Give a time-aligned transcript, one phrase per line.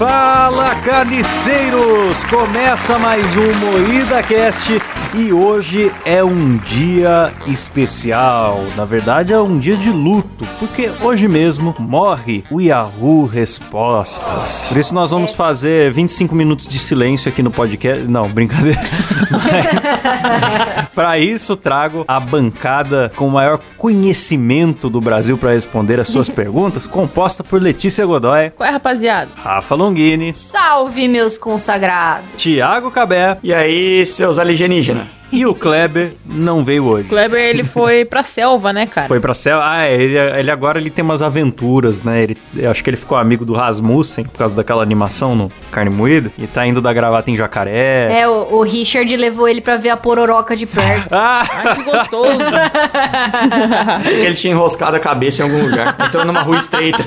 [0.00, 2.24] Fala carniceiros!
[2.30, 4.80] Começa mais um Moída Cast
[5.14, 8.60] e hoje é um dia especial.
[8.76, 14.68] Na verdade, é um dia de luto, porque hoje mesmo morre o Yahoo Respostas.
[14.68, 18.08] Por isso, nós vamos fazer 25 minutos de silêncio aqui no podcast.
[18.08, 18.80] Não, brincadeira.
[19.30, 26.08] Mas, para isso, trago a bancada com o maior conhecimento do Brasil para responder as
[26.08, 28.50] suas perguntas, composta por Letícia Godoy.
[28.50, 29.30] Qual é, rapaziada?
[29.36, 30.32] Rafa Longini.
[30.32, 32.26] Salve, meus consagrados.
[32.36, 33.38] Tiago Cabé.
[33.42, 34.99] E aí, seus alienígenas?
[35.32, 37.08] E o Kleber não veio hoje.
[37.08, 39.06] Kleber, ele foi pra selva, né, cara?
[39.06, 39.62] Foi pra selva.
[39.64, 42.22] Ah, é, ele, ele agora ele tem umas aventuras, né?
[42.22, 45.90] Ele, eu acho que ele ficou amigo do Rasmussen por causa daquela animação no Carne
[45.90, 46.32] Moída.
[46.36, 48.20] E tá indo da gravata em jacaré.
[48.20, 51.10] É, o, o Richard levou ele pra ver a pororoca de perto.
[51.22, 51.42] Ah!
[51.64, 52.40] Ai, que gostoso.
[54.08, 55.96] ele tinha enroscado a cabeça em algum lugar.
[56.06, 57.04] Entrou numa rua estreita.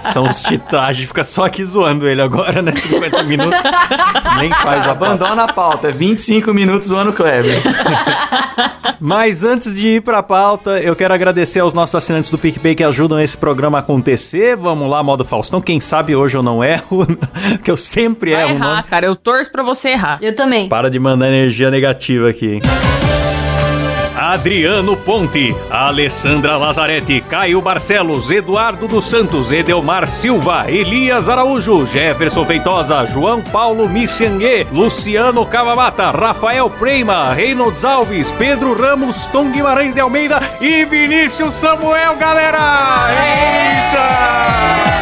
[0.00, 0.80] São os titãs.
[0.88, 2.72] A gente fica só aqui zoando ele agora, né?
[2.72, 3.60] 50 minutos.
[4.38, 5.10] Nem faz a pauta.
[5.10, 5.90] Abandona a pauta.
[6.00, 7.60] 25 minutos zoando Kleber.
[8.98, 12.82] Mas antes de ir pra pauta, eu quero agradecer aos nossos assinantes do PicPay que
[12.82, 14.56] ajudam esse programa a acontecer.
[14.56, 15.60] Vamos lá, modo Faustão.
[15.60, 17.06] Quem sabe hoje eu não erro,
[17.62, 18.52] que eu sempre Vai erro.
[18.52, 19.04] o errar, cara.
[19.04, 20.18] Eu torço pra você errar.
[20.22, 20.70] Eu também.
[20.70, 22.62] Para de mandar energia negativa aqui, hein?
[24.30, 33.04] Adriano Ponte, Alessandra Lazarete, Caio Barcelos, Eduardo dos Santos, Edelmar Silva, Elias Araújo, Jefferson Feitosa,
[33.06, 40.38] João Paulo Missiangue, Luciano Cavamata, Rafael Preima, Reynolds Alves, Pedro Ramos, Tom Guimarães de Almeida
[40.60, 43.08] e Vinícius Samuel, galera!
[43.10, 44.99] Eita!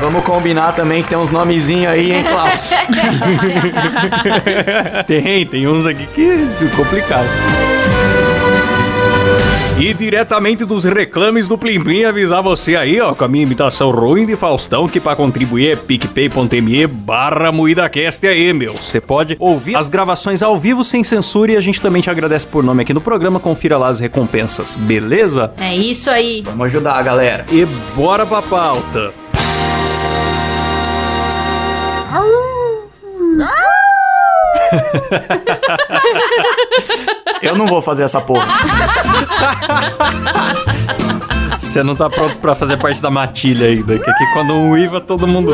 [0.00, 2.70] Vamos combinar também que tem uns nomezinhos aí, hein, Klaus?
[5.06, 7.26] tem, tem uns aqui que é complicado.
[9.78, 13.90] E diretamente dos reclames do Plim Plim avisar você aí, ó, com a minha imitação
[13.90, 18.72] ruim de Faustão, que para contribuir é picpay.me barra moídacast aí, meu.
[18.72, 22.46] Você pode ouvir as gravações ao vivo sem censura e a gente também te agradece
[22.46, 25.52] por nome aqui no programa, confira lá as recompensas, beleza?
[25.58, 26.42] É isso aí.
[26.42, 27.44] Vamos ajudar a galera.
[27.52, 29.12] E bora pra pauta.
[37.42, 38.46] Eu não vou fazer essa porra.
[41.58, 45.00] Você não tá pronto pra fazer parte da matilha ainda, que aqui quando um uiva,
[45.00, 45.52] todo mundo.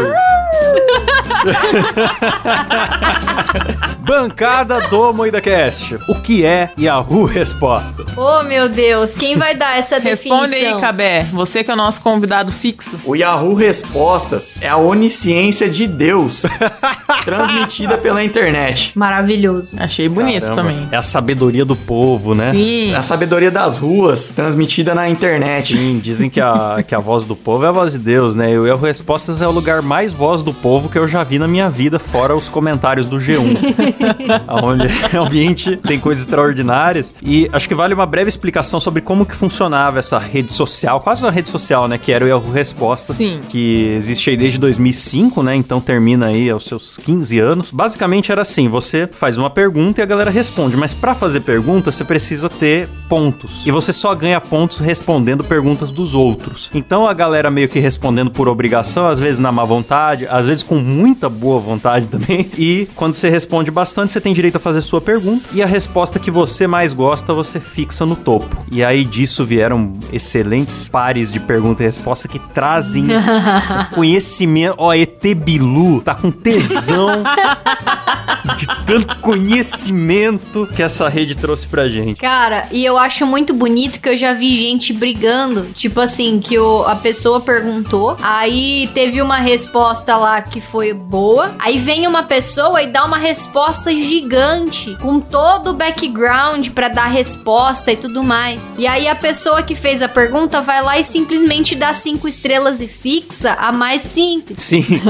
[4.05, 5.97] Bancada do MoídaCast.
[6.09, 8.19] O que é Yahoo Respostas?
[8.19, 9.15] Oh, meu Deus.
[9.15, 10.41] Quem vai dar essa definição?
[10.41, 11.23] Responde aí, Cabé.
[11.31, 12.99] Você que é o nosso convidado fixo.
[13.05, 16.43] O Yahoo Respostas é a onisciência de Deus
[17.25, 18.91] transmitida pela internet.
[18.99, 19.77] Maravilhoso.
[19.79, 20.89] Achei bonito Caramba, também.
[20.91, 22.51] É a sabedoria do povo, né?
[22.51, 22.93] Sim.
[22.93, 25.77] É a sabedoria das ruas transmitida na internet.
[25.77, 28.53] Sim, dizem que a, que a voz do povo é a voz de Deus, né?
[28.53, 31.39] E o Yahoo Respostas é o lugar mais voz do povo que eu já vi
[31.39, 33.92] na minha vida, fora os comentários do G1.
[34.63, 37.13] onde realmente tem coisas extraordinárias.
[37.23, 41.23] E acho que vale uma breve explicação sobre como que funcionava essa rede social, quase
[41.23, 41.99] uma rede social, né?
[41.99, 43.17] Que era o Yahoo Respostas.
[43.17, 43.41] Sim.
[43.49, 45.55] Que existe aí desde 2005, né?
[45.55, 47.71] Então termina aí aos seus 15 anos.
[47.71, 50.77] Basicamente era assim, você faz uma pergunta e a galera responde.
[50.77, 53.67] Mas para fazer pergunta, você precisa ter pontos.
[53.67, 56.71] E você só ganha pontos respondendo perguntas dos outros.
[56.75, 60.63] Então a galera meio que respondendo por obrigação, às vezes na má vontade, às vezes
[60.63, 62.51] com muita boa vontade também.
[62.57, 65.49] E quando você responde bastante, você tem direito a fazer sua pergunta.
[65.53, 68.65] E a resposta que você mais gosta, você fixa no topo.
[68.71, 73.09] E aí disso vieram excelentes pares de pergunta e resposta que trazem
[73.93, 74.77] conhecimento.
[74.79, 77.25] Ó, ET Bilu tá com tesão
[78.57, 82.21] de tanto conhecimento que essa rede trouxe pra gente.
[82.21, 85.63] Cara, e eu acho muito bonito que eu já vi gente brigando.
[85.75, 91.53] Tipo assim, que o, a pessoa perguntou, aí teve uma resposta lá que foi boa.
[91.59, 97.07] Aí vem uma pessoa e dá uma resposta gigante, com todo o background pra dar
[97.07, 98.61] resposta e tudo mais.
[98.77, 102.81] E aí a pessoa que fez a pergunta vai lá e simplesmente dá cinco estrelas
[102.81, 104.63] e fixa a mais simples.
[104.63, 104.85] Sim.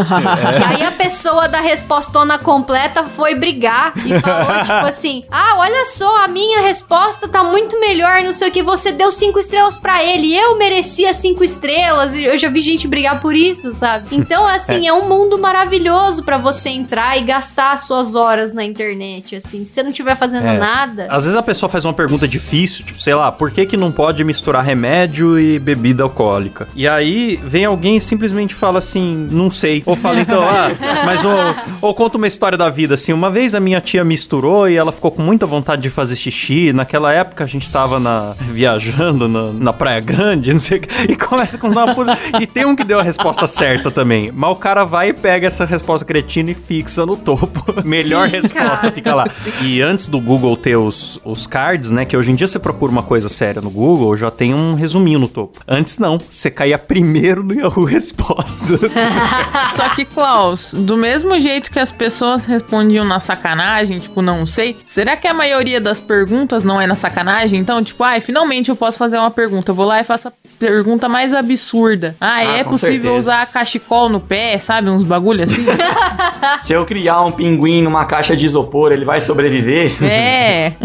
[0.53, 5.85] E aí a pessoa da respostona completa foi brigar e falou, tipo assim: Ah, olha
[5.87, 8.62] só, a minha resposta tá muito melhor, não sei o que.
[8.62, 12.15] Você deu cinco estrelas pra ele, eu merecia cinco estrelas.
[12.15, 14.08] Eu já vi gente brigar por isso, sabe?
[14.12, 18.64] Então, assim, é um mundo maravilhoso pra você entrar e gastar as suas horas na
[18.64, 19.64] internet, assim.
[19.64, 20.58] Se você não estiver fazendo É.
[20.58, 21.06] nada.
[21.10, 23.90] Às vezes a pessoa faz uma pergunta difícil, tipo, sei lá, por que que não
[23.93, 26.66] pode misturar remédio e bebida alcoólica?
[26.75, 29.82] E aí vem alguém e simplesmente fala assim, não sei.
[29.87, 30.70] Ou fala então, ah,
[31.04, 31.32] mas ou,
[31.81, 34.93] ou conta uma história da vida, assim, uma vez a minha tia misturou e ela
[34.93, 36.72] ficou com muita vontade de fazer xixi.
[36.72, 41.12] Naquela época a gente tava na, viajando na, na Praia Grande, não sei o que,
[41.12, 42.16] e começa com uma puta...
[42.40, 44.31] E tem um que deu a resposta certa também.
[44.32, 47.82] Mas o cara vai e pega essa resposta cretina e fixa no topo.
[47.84, 49.25] Melhor Sim, resposta fica lá.
[49.62, 52.05] E antes do Google ter os, os cards, né?
[52.05, 55.19] Que hoje em dia você procura uma coisa séria no Google, já tem um resuminho
[55.19, 55.61] no topo.
[55.67, 58.81] Antes não, você caía primeiro no Yahoo Respostas.
[59.75, 64.77] Só que, Klaus, do mesmo jeito que as pessoas respondiam na sacanagem, tipo, não sei,
[64.87, 67.59] será que a maioria das perguntas não é na sacanagem?
[67.61, 69.71] Então, tipo, ai, finalmente eu posso fazer uma pergunta.
[69.71, 72.17] Eu vou lá e faço a pergunta mais absurda.
[72.21, 73.12] Ah, Ah, é possível certeza.
[73.19, 74.89] usar cachecol no pé, sabe?
[74.91, 75.65] Uns bagulho assim?
[76.61, 79.93] Se eu criar um pinguim numa caixa de isopor, ele vai sobreviver?
[80.02, 80.73] é.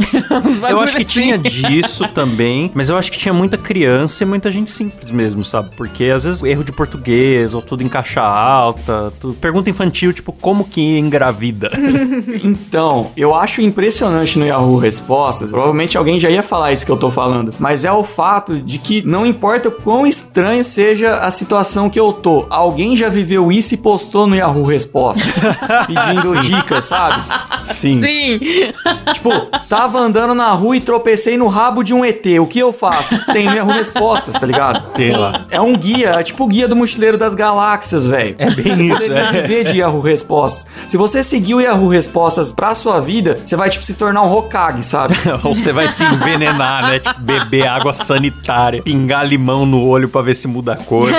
[0.69, 1.21] Eu acho que assim.
[1.21, 5.44] tinha disso também, mas eu acho que tinha muita criança e muita gente simples mesmo,
[5.44, 5.69] sabe?
[5.75, 10.31] Porque às vezes erro de português, ou tudo em caixa alta, tudo- pergunta infantil, tipo,
[10.31, 11.69] como que engravida?
[12.44, 16.97] Então, eu acho impressionante no Yahoo Respostas, provavelmente alguém já ia falar isso que eu
[16.97, 21.31] tô falando, mas é o fato de que não importa o quão estranho seja a
[21.31, 25.25] situação que eu tô, alguém já viveu isso e postou no Yahoo Respostas,
[25.88, 27.23] pedindo dicas, sabe?
[27.63, 28.01] Sim.
[28.01, 28.39] Sim.
[29.13, 29.31] Tipo,
[29.69, 33.17] tava andando na rua e tropecei no rabo de um ET, o que eu faço?
[33.31, 34.91] Tem no Yahoo Respostas, tá ligado?
[34.91, 35.45] Tem lá.
[35.49, 38.35] É um guia, é tipo o guia do Mochileiro das Galáxias, velho.
[38.37, 39.31] É bem isso, Você é.
[39.31, 40.67] viver de Yahoo Respostas.
[40.87, 44.31] Se você seguir o Yahoo Respostas pra sua vida, você vai, tipo, se tornar um
[44.31, 45.15] Hokage, sabe?
[45.43, 46.99] Ou você vai se envenenar, né?
[46.99, 51.09] Tipo, beber água sanitária, pingar limão no olho pra ver se muda a cor.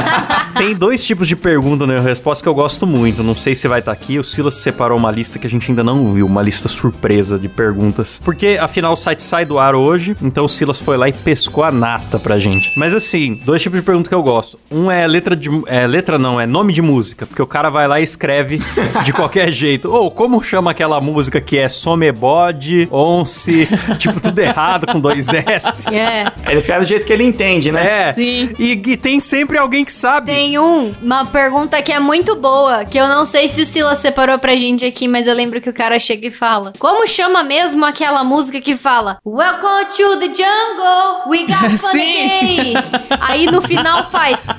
[0.56, 3.22] Tem dois tipos de pergunta na resposta que eu gosto muito.
[3.22, 4.18] Não sei se vai estar aqui.
[4.18, 7.48] O Silas separou uma lista que a gente ainda não viu, uma lista surpresa de
[7.48, 8.20] perguntas.
[8.24, 11.64] Porque afinal o site sai do ar hoje, então o Silas foi lá e pescou
[11.64, 12.72] a nata pra gente.
[12.76, 14.58] Mas assim, dois tipos de pergunta que eu gosto.
[14.70, 15.48] Um é letra de.
[15.66, 17.26] É, letra não, é nome de música.
[17.26, 18.60] Porque o cara vai lá e escreve
[19.04, 19.90] de qualquer jeito.
[19.90, 23.68] Ou como chama aquela música que é Somebody, Once,
[23.98, 25.88] tipo, tudo errado com dois S.
[25.88, 26.32] É.
[26.46, 28.08] Ele escreve do jeito que ele entende, né?
[28.08, 28.12] É.
[28.12, 28.50] Sim.
[28.58, 30.32] E, e tem sempre alguém que sabe.
[30.32, 33.98] Tem um, uma pergunta que é muito boa, que eu não sei se o Silas
[33.98, 36.74] separou pra gente aqui, mas eu lembro lembro que o cara chega e fala.
[36.78, 42.26] Como chama mesmo aquela música que fala Welcome to the jungle, we got fun Sim.
[42.26, 42.74] again.
[43.20, 44.44] Aí no final faz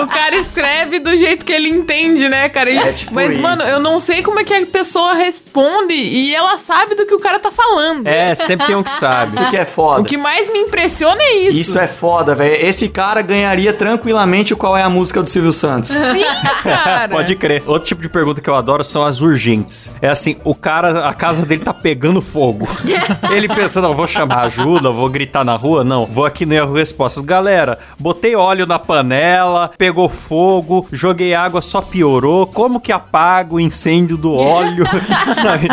[0.00, 2.70] O cara escreve do jeito que ele entende, né, cara?
[2.70, 3.40] E, é, tipo mas, isso.
[3.40, 7.14] mano, eu não sei como é que a pessoa responde e ela sabe do que
[7.14, 8.06] o cara tá falando.
[8.06, 9.32] É, sempre tem um que sabe.
[9.36, 10.02] Isso que é foda.
[10.02, 11.58] O que mais me impressiona é isso.
[11.58, 12.54] Isso é foda, velho.
[12.66, 15.85] Esse cara ganharia tranquilamente o qual é a música do Silvio Santos.
[16.16, 16.24] Sim,
[16.62, 17.08] cara.
[17.08, 17.62] Pode crer.
[17.66, 19.92] Outro tipo de pergunta que eu adoro são as urgentes.
[20.00, 22.66] É assim, o cara, a casa dele tá pegando fogo.
[23.30, 25.84] Ele pensa, não, vou chamar ajuda, vou gritar na rua.
[25.84, 27.22] Não, vou aqui no erro respostas.
[27.22, 32.46] Galera, botei óleo na panela, pegou fogo, joguei água, só piorou.
[32.46, 34.84] Como que apaga o incêndio do óleo?
[35.42, 35.68] sabe?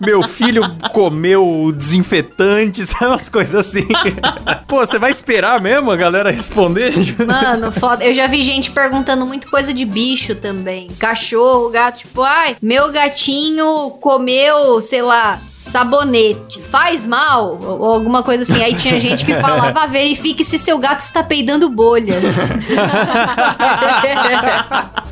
[0.00, 0.62] Meu filho
[0.92, 3.06] comeu desinfetante, sabe?
[3.06, 3.86] Umas coisas assim.
[4.66, 6.92] Pô, você vai esperar mesmo a galera responder?
[7.26, 8.04] Mano, foda.
[8.04, 10.88] Eu já vi gente perguntando muito coisa de bicho também.
[10.98, 15.42] Cachorro, gato, tipo, ai, meu gatinho comeu, sei lá.
[15.62, 17.56] Sabonete, faz mal?
[17.62, 18.62] Ou alguma coisa assim.
[18.62, 22.22] Aí tinha gente que falava: "Ah, verifique se seu gato está peidando bolhas.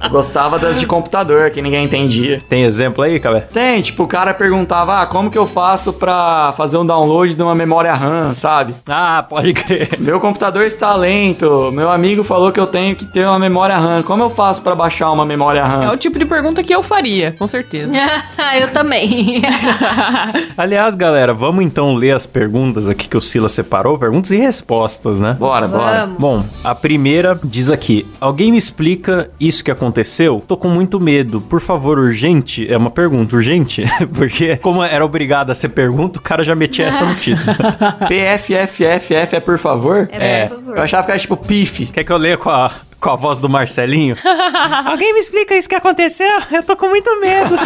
[0.02, 2.40] Eu Gostava das de computador, que ninguém entendia.
[2.48, 3.40] Tem exemplo aí, Cabé?
[3.40, 7.42] Tem, tipo, o cara perguntava, ah, como que eu faço pra fazer um download de
[7.42, 8.74] uma memória RAM, sabe?
[8.88, 9.90] Ah, pode crer.
[9.98, 14.02] Meu computador está lento, meu amigo falou que eu tenho que ter uma memória RAM.
[14.02, 15.92] Como eu faço pra baixar uma memória É RAM?
[15.92, 17.92] o tipo de pergunta que eu faria, com certeza.
[18.58, 19.42] Eu também.
[20.56, 25.20] Aliás, galera, vamos então ler as perguntas aqui que o Sila separou, perguntas e respostas,
[25.20, 25.36] né?
[25.38, 26.06] Bora, bora.
[26.06, 26.18] Vamos.
[26.18, 30.42] Bom, a primeira diz aqui: Alguém me explica isso que aconteceu?
[30.46, 31.40] Tô com muito medo.
[31.40, 32.70] Por favor, urgente?
[32.70, 33.84] É uma pergunta, urgente?
[34.14, 37.56] Porque, como era obrigado a ser pergunta, o cara já metia essa no título.
[38.08, 40.08] PFFFF é por favor?
[40.12, 40.76] É, por favor.
[40.76, 41.86] Eu achava que era tipo PIF.
[41.86, 42.70] Quer que eu leia com a,
[43.00, 44.16] com a voz do Marcelinho?
[44.86, 46.30] Alguém me explica isso que aconteceu?
[46.52, 47.56] Eu tô com muito medo.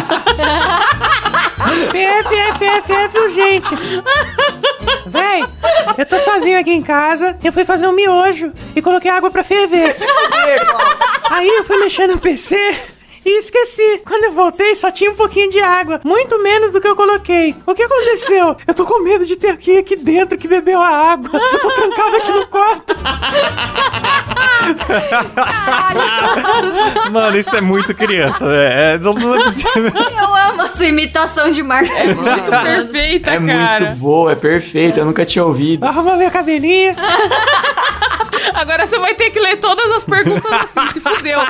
[1.91, 3.75] PFFFF urgente.
[5.05, 5.43] Véi,
[5.97, 7.37] eu tô sozinho aqui em casa.
[7.43, 9.95] Eu fui fazer um miojo e coloquei água pra ferver.
[11.29, 12.94] Aí eu fui mexer no PC
[13.25, 14.01] e esqueci.
[14.05, 15.99] Quando eu voltei, só tinha um pouquinho de água.
[16.03, 17.55] Muito menos do que eu coloquei.
[17.65, 18.55] O que aconteceu?
[18.67, 21.29] Eu tô com medo de ter aqui aqui dentro que bebeu a água.
[21.51, 22.95] Eu tô trancado aqui no quarto.
[27.11, 28.45] Mano, isso é muito criança.
[28.47, 29.91] É, é- não, não é possível.
[29.95, 32.21] Eu amo a sua imitação de Marcelo.
[32.21, 33.85] Muito perfeita, É cara.
[33.85, 35.83] muito boa, é perfeita, eu nunca tinha ouvido.
[35.85, 36.93] Arruma meu cabelinho.
[38.55, 41.39] Agora você vai ter que ler todas as perguntas assim, se fudeu.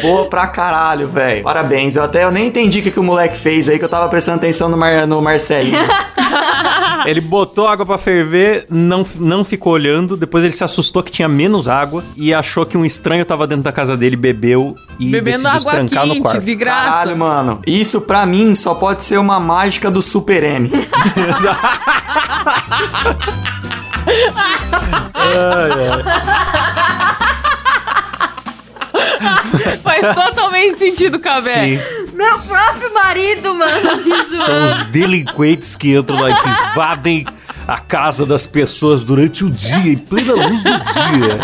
[0.00, 1.42] Boa pra caralho, velho.
[1.42, 1.96] Parabéns.
[1.96, 4.08] Eu até eu nem entendi o que, que o moleque fez aí, que eu tava
[4.08, 5.78] prestando atenção no, Mar, no Marcelinho.
[7.04, 10.16] Ele botou água pra ferver, não, não ficou olhando.
[10.16, 13.64] Depois ele se assustou que tinha menos água e achou que um estranho tava dentro
[13.64, 16.40] da casa dele, bebeu e Bebendo decidiu se água trancar no quente, quarto.
[16.42, 16.84] de graça.
[16.84, 17.60] Caralho, mano.
[17.66, 20.70] Isso pra mim só pode ser uma mágica do Super M.
[29.82, 31.54] Faz totalmente sentido, Cabé.
[31.54, 31.80] Sim.
[32.14, 33.72] Meu próprio marido, mano,
[34.44, 37.26] São os delinquentes que entram lá e que invadem
[37.66, 41.38] a casa das pessoas durante o dia, em plena luz do dia,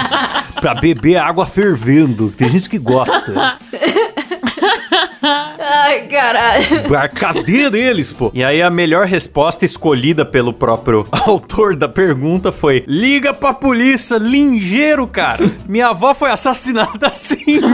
[0.60, 2.30] pra beber água fervendo.
[2.30, 3.58] Tem gente que gosta.
[5.60, 6.96] Ai, caralho.
[6.96, 8.30] A cadeia deles, pô.
[8.34, 14.16] E aí a melhor resposta escolhida pelo próprio autor da pergunta foi: liga pra polícia,
[14.16, 15.50] lingeiro, cara.
[15.68, 17.60] Minha avó foi assassinada assim.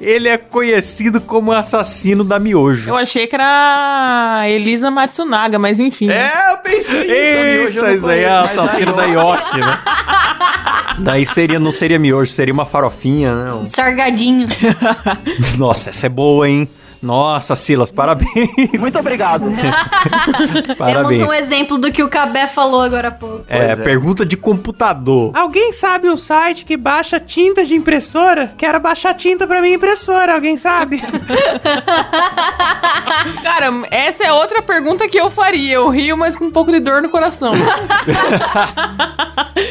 [0.00, 2.90] Ele é conhecido como assassino da miojo.
[2.90, 6.10] Eu achei que era a Elisa Matsunaga, mas enfim.
[6.10, 7.12] É, eu pensei isso.
[7.12, 9.78] Eita, não isso daí é assassino da Yoki, né?
[10.98, 13.52] Daí seria, não seria miojo, seria uma farofinha, né?
[13.52, 14.46] Um- Sargadinho.
[15.58, 16.68] Nossa, essa é boa, hein?
[17.04, 18.48] Nossa, Silas, parabéns.
[18.78, 19.44] Muito obrigado.
[20.78, 21.18] parabéns.
[21.18, 23.44] Temos um exemplo do que o Cabé falou agora há pouco.
[23.46, 23.76] É, é.
[23.76, 25.30] pergunta de computador.
[25.34, 28.54] Alguém sabe um site que baixa tinta de impressora?
[28.56, 31.02] Quero baixar tinta pra minha impressora, alguém sabe?
[33.42, 35.74] Cara, essa é outra pergunta que eu faria.
[35.74, 37.52] Eu rio, mas com um pouco de dor no coração.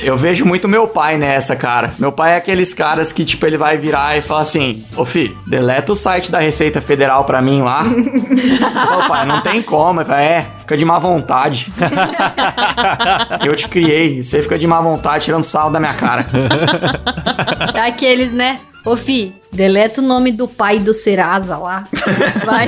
[0.01, 1.93] Eu vejo muito meu pai nessa, cara.
[1.97, 5.37] Meu pai é aqueles caras que, tipo, ele vai virar e fala assim: Ô filho,
[5.45, 7.83] deleta o site da Receita Federal pra mim lá.
[7.83, 10.01] Ô pai, não tem como.
[10.01, 11.71] Ele fala, é, fica de má vontade.
[13.43, 16.25] Eu te criei, você fica de má vontade tirando sal da minha cara.
[17.73, 18.59] Daqueles, né?
[18.85, 21.87] Ô, fi, deleta o nome do pai do Serasa lá.
[22.43, 22.67] Vai.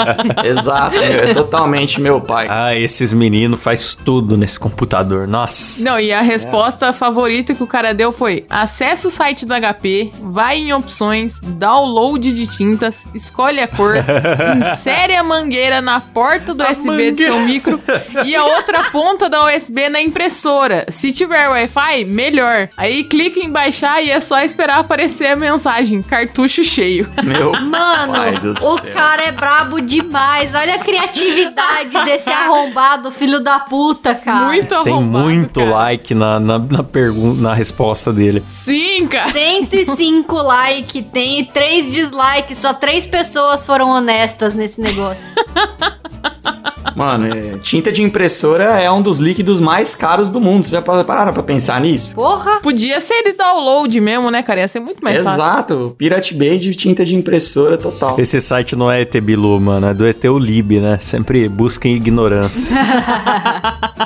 [0.46, 2.46] Exato, é totalmente meu pai.
[2.48, 5.26] Ah, esses meninos faz tudo nesse computador.
[5.26, 5.84] Nossa.
[5.84, 10.12] Não, e a resposta favorita que o cara deu foi: acessa o site do HP,
[10.22, 13.96] vai em opções, download de tintas, escolhe a cor,
[14.56, 17.32] insere a mangueira na porta do USB do mangueira.
[17.32, 17.80] seu micro
[18.24, 20.86] e a outra ponta da USB na impressora.
[20.90, 22.68] Se tiver Wi-Fi, melhor.
[22.76, 27.08] Aí clica em baixar e é só esperar aparecer a mensagem: cartucho cheio.
[27.22, 28.92] Meu Mano, o céu.
[28.92, 30.54] cara é brabo demais.
[30.54, 34.46] Olha a criatividade desse arrombado, filho da puta, cara.
[34.46, 35.70] Muito Tem arrombado, muito cara.
[35.72, 38.42] like na, na, na, pergun- na resposta dele.
[38.46, 39.30] Sim, cara.
[39.32, 45.30] 105 like, tem 3 dislikes, só 3 pessoas foram honestas nesse negócio.
[46.96, 50.64] Mano, é, tinta de impressora é um dos líquidos mais caros do mundo.
[50.64, 52.14] Vocês já pararam pra pensar nisso?
[52.14, 52.60] Porra!
[52.60, 54.60] Podia ser de download mesmo, né, cara?
[54.60, 55.38] Ia ser muito mais fácil.
[55.40, 58.20] Exato, Pirate Bay de tinta de impressora total.
[58.20, 60.98] Esse site não é ET Bilu, mano, é do ET Lib, né?
[61.00, 62.76] Sempre busquem ignorância.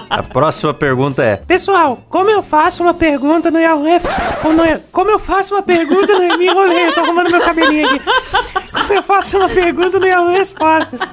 [0.08, 3.84] A próxima pergunta é: Pessoal, como eu faço uma pergunta no Yahoo
[4.92, 6.38] como, eu- faço uma pergunta no...
[6.38, 8.00] Me enrolei, tô arrumando meu cabelinho aqui.
[8.70, 11.00] Como eu faço uma pergunta no Yahoo Respostas?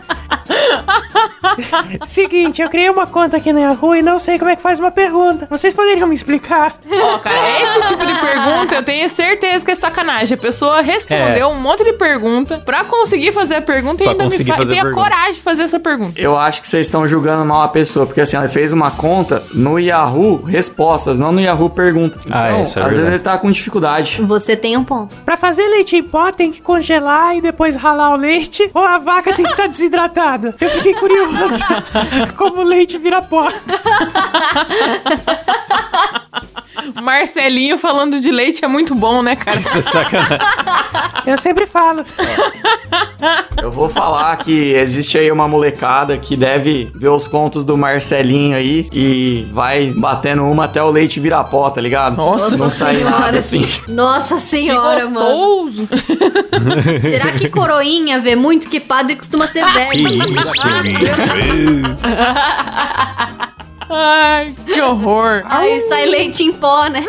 [2.03, 4.79] Seguinte, eu criei uma conta aqui no Yahoo e não sei como é que faz
[4.79, 5.47] uma pergunta.
[5.49, 6.79] Vocês poderiam me explicar?
[6.89, 10.10] Ó, cara, esse tipo de pergunta eu tenho certeza que é sacanagem.
[10.19, 14.23] A pessoa respondeu um monte de pergunta pra conseguir fazer a pergunta e Pra ainda
[14.25, 16.19] me fa- a tem a coragem de fazer essa pergunta.
[16.19, 19.43] Eu acho que vocês estão julgando mal a pessoa, porque assim, ela fez uma conta
[19.53, 22.23] no Yahoo Respostas, não no Yahoo Perguntas.
[22.25, 24.21] Então, Ah, isso é às vezes ele tá com dificuldade.
[24.21, 25.15] Você tem um ponto.
[25.25, 28.97] Pra fazer leite em pó tem que congelar e depois ralar o leite ou a
[28.97, 30.55] vaca tem que estar desidratada?
[30.59, 31.63] Eu fiquei curioso
[32.37, 33.47] como o leite vira pó.
[36.99, 39.59] Marcelinho falando de leite é muito bom, né, cara?
[39.59, 40.37] Isso é sacanagem.
[41.25, 42.03] Eu sempre falo.
[43.61, 48.57] Eu vou falar que existe aí uma molecada que deve ver os contos do Marcelinho
[48.57, 52.17] aí e vai batendo uma até o leite virar pó, tá ligado?
[52.17, 53.19] Nossa não sai senhora.
[53.19, 53.67] nada assim.
[53.87, 55.71] Nossa Que senhora, mano.
[57.01, 60.07] Será que coroinha vê muito que padre costuma ser velho?
[60.09, 60.51] Isso,
[63.93, 65.43] Ai, que horror.
[65.45, 67.05] Aí sai leite em pó, né?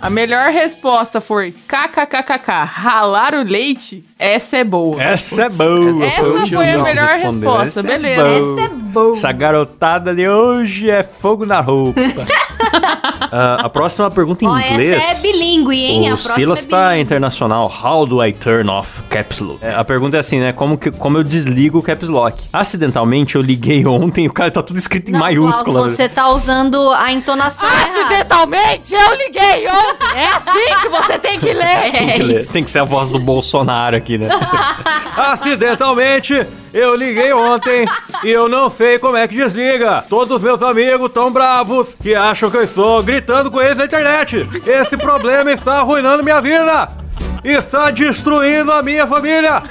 [0.00, 2.50] A melhor resposta foi kkkk.
[2.66, 4.04] Ralar o leite?
[4.18, 5.02] Essa é boa.
[5.02, 6.04] Essa é boa.
[6.06, 7.50] Essa foi a tiozão que melhor respondeu.
[7.50, 8.22] resposta, Essa é beleza.
[8.24, 8.60] boa.
[8.60, 9.12] Essa é boa.
[9.16, 12.00] Essa garotada de hoje é fogo na roupa.
[13.20, 14.96] Ah, a próxima pergunta em Ó, inglês.
[14.96, 16.08] essa é bilíngue, hein?
[16.08, 17.70] a O próxima Silas é tá internacional.
[17.82, 19.58] How do I turn off caps lock?
[19.64, 20.52] É, a pergunta é assim, né?
[20.52, 22.42] Como, que, como eu desligo o caps lock?
[22.52, 25.80] Acidentalmente eu liguei ontem e o cara tá tudo escrito em Não, maiúscula.
[25.80, 27.90] Klaus, você tá usando a entonação errada.
[27.90, 30.18] Acidentalmente eu liguei ontem.
[30.18, 31.92] É assim que você tem que ler.
[31.92, 32.46] Tem que, ler.
[32.46, 34.28] Tem que ser a voz do Bolsonaro aqui, né?
[35.20, 37.86] Acidentalmente, eu liguei ontem
[38.24, 40.02] e eu não sei como é que desliga.
[40.08, 43.84] Todos os meus amigos tão bravos que acham que eu estou gritando com eles na
[43.84, 44.48] internet.
[44.66, 46.99] Esse problema está arruinando minha vida.
[47.42, 49.62] Está destruindo a minha família.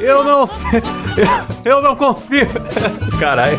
[0.00, 0.82] Eu não sei.
[1.64, 2.46] Eu não confio.
[3.18, 3.58] Caralho.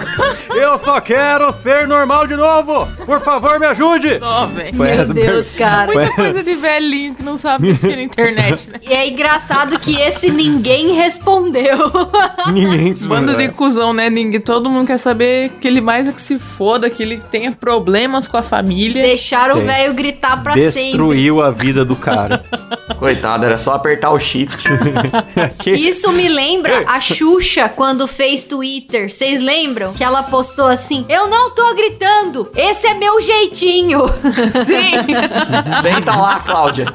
[0.52, 2.88] Eu só quero ser normal de novo.
[3.06, 4.20] Por favor, me ajude.
[4.76, 5.92] Foi Meu essa Deus, per- cara.
[5.94, 8.80] Muita coisa de velhinho que não sabe mexer na internet, né?
[8.88, 11.78] E é engraçado que esse ninguém respondeu.
[12.54, 14.10] Ninguém Bando de cuzão, né?
[14.10, 17.52] Ninguém, todo mundo quer saber que ele mais é que se foda, que ele tenha
[17.52, 19.02] problemas com a família.
[19.02, 19.68] Deixaram o Tem.
[19.68, 20.70] velho gritar pra sempre.
[20.72, 22.44] Destruiu a vida do cara.
[23.00, 24.68] Coitado, era só apertar o shift.
[25.66, 29.10] Isso me lembra a Xuxa quando fez Twitter.
[29.10, 29.94] Vocês lembram?
[29.94, 34.08] Que ela postou assim: Eu não tô gritando, esse é meu jeitinho.
[34.66, 35.82] Sim!
[35.82, 36.94] Senta lá, Cláudia.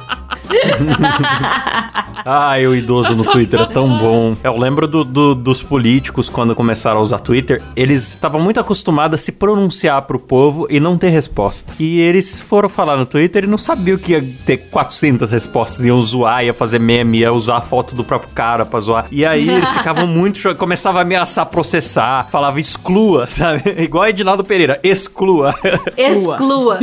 [2.25, 4.35] Ai, o idoso no Twitter é tão bom.
[4.43, 7.61] Eu lembro do- do- dos políticos quando começaram a usar Twitter.
[7.75, 11.73] Eles estavam muito acostumados a se pronunciar pro povo e não ter resposta.
[11.79, 15.85] E eles foram falar no Twitter e não sabiam que ia ter 400 respostas.
[15.85, 19.05] Iam zoar, ia fazer meme, ia usar a foto do próprio cara pra zoar.
[19.11, 20.37] E aí eles ficavam muito.
[20.37, 22.27] cho- Começava a ameaçar processar.
[22.31, 23.63] Falava exclua, sabe?
[23.79, 25.53] Igual Edinaldo Pereira, exclua.
[25.97, 26.79] Exclua.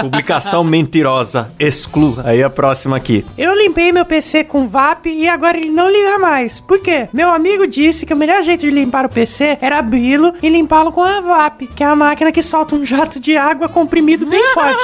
[0.00, 2.22] Publicação mentirosa, exclua.
[2.24, 3.09] Aí a próxima aqui.
[3.36, 6.60] Eu limpei meu PC com VAP e agora ele não liga mais.
[6.60, 7.08] Por quê?
[7.12, 10.92] Meu amigo disse que o melhor jeito de limpar o PC era abri-lo e limpá-lo
[10.92, 14.42] com a VAP, que é a máquina que solta um jato de água comprimido bem
[14.54, 14.78] forte.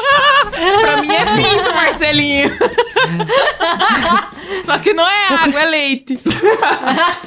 [0.80, 2.50] pra mim é pinto, Marcelinho.
[4.64, 6.18] Só que não é água, é leite.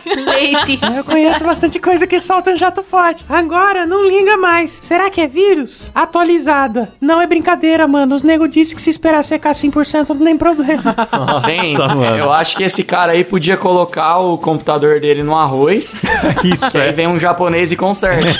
[0.05, 0.79] Leite.
[0.95, 3.23] Eu conheço bastante coisa que solta um jato forte.
[3.29, 4.71] Agora não liga mais.
[4.71, 5.91] Será que é vírus?
[5.93, 6.91] Atualizada.
[6.99, 8.15] Não é brincadeira, mano.
[8.15, 10.78] Os nego disse que se esperar secar 100% não tem problema.
[11.45, 11.73] Tem.
[11.77, 12.15] Nossa, mano.
[12.17, 15.95] Eu acho que esse cara aí podia colocar o computador dele no arroz.
[16.43, 16.91] Isso aí é.
[16.91, 18.27] vem um japonês e conserta.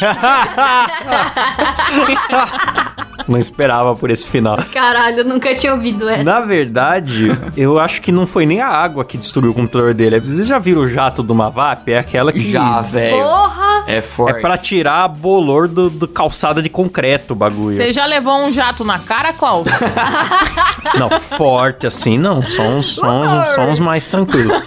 [3.28, 4.58] Não esperava por esse final.
[4.74, 6.24] Caralho, eu nunca tinha ouvido essa.
[6.24, 10.20] Na verdade, eu acho que não foi nem a água que destruiu o computador dele.
[10.20, 11.92] Vocês já viram o jato do Mavap?
[11.92, 12.52] É aquela que.
[12.52, 13.22] Já, velho.
[13.24, 13.84] Porra!
[13.88, 14.42] É É forte.
[14.42, 17.78] pra tirar a bolor do, do calçada de concreto o bagulho.
[17.78, 19.68] Você já levou um jato na cara, Klaus?
[20.98, 22.29] Não, forte assim, não.
[22.46, 24.62] Só uns, só uns mais tranquilos.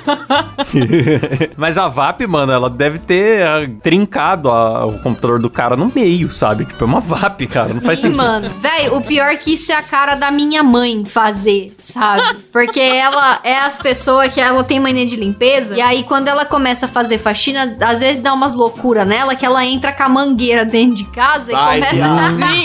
[1.56, 5.90] Mas a VAP, mano, ela deve ter ah, trincado a- o computador do cara no
[5.94, 6.64] meio, sabe?
[6.64, 7.72] Tipo, é uma VAP, cara.
[7.74, 8.22] Não faz Sim, sentido.
[8.22, 8.50] mano.
[8.60, 12.36] Véi, o pior é que isso é a cara da minha mãe fazer, sabe?
[12.52, 15.76] Porque ela é as pessoas que ela tem mania de limpeza.
[15.76, 19.44] E aí, quando ela começa a fazer faxina, às vezes dá umas loucuras nela que
[19.44, 22.64] ela entra com a mangueira dentro de casa Sai, e começa Sim.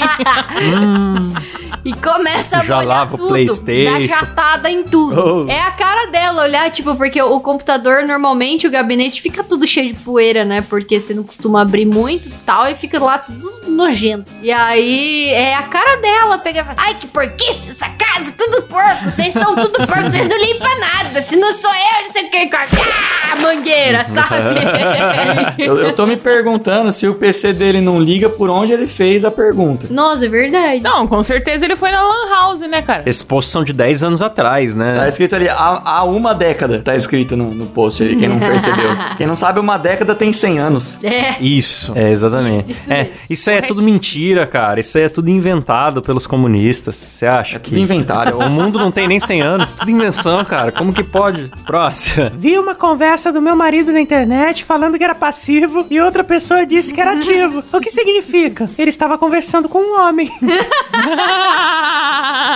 [1.85, 3.93] E começa a Já molhar lava o tudo, PlayStation.
[3.93, 5.45] Dá jatada em tudo.
[5.47, 5.51] Oh.
[5.51, 9.87] É a cara dela olhar, tipo, porque o computador, normalmente, o gabinete fica tudo cheio
[9.87, 10.61] de poeira, né?
[10.61, 14.31] Porque você não costuma abrir muito e tal, e fica lá tudo nojento.
[14.41, 18.63] E aí, é a cara dela pegar e falar, ai, que porquice essa casa, tudo
[18.63, 22.25] porco, vocês estão tudo porco, vocês não limpam nada, se não sou eu, não sei
[22.25, 25.63] o que, ah, mangueira, sabe?
[25.63, 29.23] Eu, eu tô me perguntando se o PC dele não liga por onde ele fez
[29.25, 29.87] a pergunta.
[29.89, 30.81] Nossa, é verdade.
[30.81, 33.03] Não, com certeza ele foi na Lan House, né, cara?
[33.41, 35.09] São de 10 anos atrás, Tá né?
[35.09, 36.81] escrito ali, há, há uma década.
[36.81, 38.89] Tá escrito no, no post ali, quem não percebeu.
[39.17, 40.97] Quem não sabe, uma década tem 100 anos.
[41.03, 41.41] É.
[41.41, 42.71] Isso, é exatamente.
[42.71, 44.79] Isso, isso é, isso aí é tudo mentira, cara.
[44.79, 47.07] Isso aí é tudo inventado pelos comunistas.
[47.09, 48.37] Você acha É que tudo inventário.
[48.37, 49.73] o mundo não tem nem 100 anos?
[49.73, 50.71] Tudo invenção, cara.
[50.71, 51.51] Como que pode?
[51.65, 52.31] Próxima.
[52.35, 56.65] Vi uma conversa do meu marido na internet falando que era passivo e outra pessoa
[56.65, 57.63] disse que era ativo.
[57.71, 58.69] O que significa?
[58.77, 60.29] Ele estava conversando com um homem.
[60.29, 60.47] O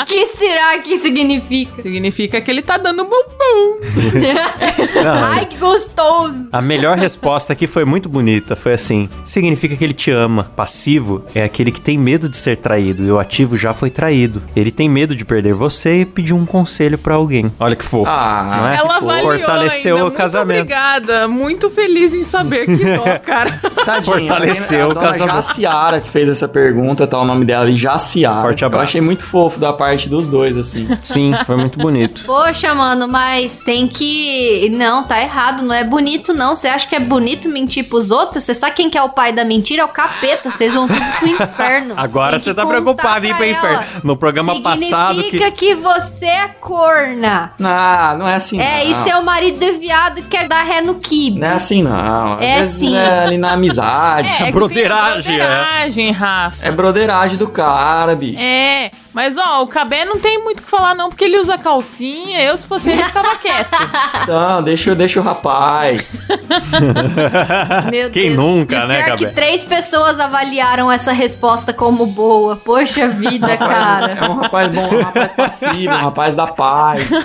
[0.05, 1.81] que será que significa?
[1.81, 3.79] Significa que ele tá dando bumbum.
[5.03, 6.47] Não, Ai, que gostoso.
[6.51, 8.55] A melhor resposta aqui foi muito bonita.
[8.55, 10.43] Foi assim: significa que ele te ama.
[10.55, 13.03] Passivo é aquele que tem medo de ser traído.
[13.03, 14.41] E o ativo já foi traído.
[14.55, 17.51] Ele tem medo de perder você e pedir um conselho pra alguém.
[17.59, 18.09] Olha que fofo.
[18.09, 18.75] Ah, não é?
[18.77, 20.07] Ela Fortaleceu ainda.
[20.07, 20.47] o casamento.
[20.57, 21.27] Muito obrigada.
[21.27, 23.59] Muito feliz em saber que dó, cara.
[23.85, 25.35] Tadinha, Fortaleceu a o casamento.
[25.35, 28.41] Jaciara que fez essa pergunta, tá o nome dela ali, Jaciara.
[28.41, 28.83] Forte Eu abraço.
[28.85, 30.87] achei muito fofo da parte dos dois, assim.
[31.01, 32.00] Sim, foi muito bonito.
[32.25, 34.69] Poxa, mano, mas tem que.
[34.73, 35.63] Não, tá errado.
[35.63, 36.55] Não é bonito, não.
[36.55, 38.43] Você acha que é bonito mentir pros outros?
[38.43, 39.81] Você sabe quem que é o pai da mentira?
[39.81, 40.49] É o capeta.
[40.49, 41.93] Vocês vão tudo pro inferno.
[41.97, 43.83] Agora você que tá preocupado em ir pra pro inferno.
[44.03, 45.21] No programa passado que.
[45.23, 47.53] Significa que você é corna.
[47.57, 48.91] Não, não é assim É, não.
[48.91, 51.39] e seu marido é viado e quer dar ré no kibe.
[51.39, 52.33] Não é assim não.
[52.35, 52.95] Às É vezes sim.
[52.95, 54.27] É ali na amizade.
[54.31, 55.37] É, que tem broderagem, é.
[55.39, 56.65] broderagem, Rafa.
[56.65, 58.39] É broderagem do cara, bicho.
[58.39, 61.57] É, mas ó, o Cabé não tem muito o que falar não, porque ele usa
[61.91, 63.69] calcinha, eu se fosse ele ficava quieto.
[64.27, 66.21] Não, deixa, deixa o rapaz.
[67.91, 68.37] Meu Quem Deus.
[68.37, 72.55] nunca, E né, pior que três pessoas avaliaram essa resposta como boa.
[72.55, 74.11] Poxa vida, cara.
[74.13, 77.09] É um rapaz bom, um rapaz passivo, um rapaz da paz.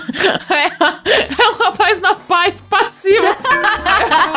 [0.48, 0.66] É,
[1.42, 3.36] é um rapaz na paz passiva.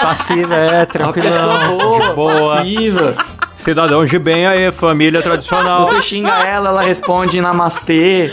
[0.01, 1.31] Passiva, é, Uma tranquilão.
[1.31, 2.55] pessoa boa, de boa.
[2.57, 3.15] passiva.
[3.69, 5.85] Cidadão de bem aí, família tradicional.
[5.85, 8.31] Você xinga ela, ela responde namastê.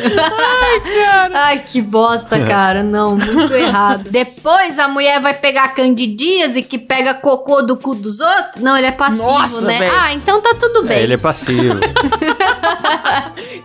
[1.35, 2.83] Ai, que bosta, cara.
[2.83, 4.09] Não, muito errado.
[4.11, 8.63] Depois a mulher vai pegar candidíase que pega cocô do cu dos outros?
[8.63, 9.79] Não, ele é passivo, Nossa, né?
[9.79, 9.93] velho.
[9.95, 10.97] Ah, então tá tudo bem.
[10.97, 11.81] É, ele é passivo.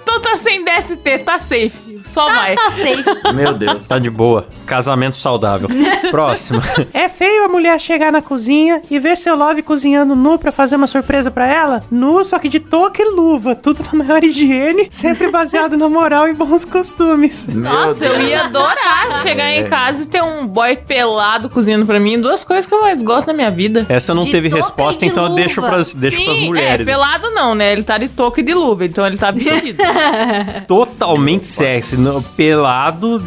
[0.01, 2.01] Então tá sem DST, tá safe.
[2.03, 2.55] Só vai.
[2.55, 3.33] Tá safe.
[3.33, 3.87] Meu Deus.
[3.87, 4.45] Tá de boa.
[4.65, 5.69] Casamento saudável.
[6.11, 6.61] Próximo.
[6.93, 10.75] É feio a mulher chegar na cozinha e ver seu love cozinhando nu pra fazer
[10.75, 11.60] uma surpresa pra ela?
[11.89, 13.55] Nu, só que de touca e luva.
[13.55, 17.47] Tudo na maior higiene, sempre baseado na moral e bons costumes.
[17.53, 18.29] Meu Nossa, eu Deus.
[18.29, 22.19] ia adorar chegar em casa e ter um boy pelado cozinhando pra mim.
[22.19, 23.85] Duas coisas que eu mais gosto na minha vida.
[23.89, 25.41] Essa não De teve resposta, então eu luva.
[25.41, 26.85] deixo pras, deixo Sim, pras É, mulheres.
[26.85, 27.71] pelado não, né?
[27.71, 29.81] Ele tá de touca e de luva, então ele tá vestido.
[30.67, 31.97] Totalmente sexy.
[31.97, 33.21] no- Pelado,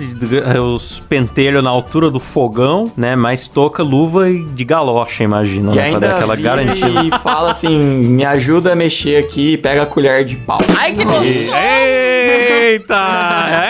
[0.74, 3.14] os pentelhos na altura do fogão, né?
[3.16, 5.72] Mais touca, luva e de galocha, imagina.
[5.72, 5.90] E né?
[5.90, 6.86] Pra dar ainda aquela garantia.
[7.04, 10.60] e fala assim, me ajuda a mexer aqui e pega a colher de pau.
[10.78, 11.54] Ai, que gostoso.
[11.54, 12.94] Eita!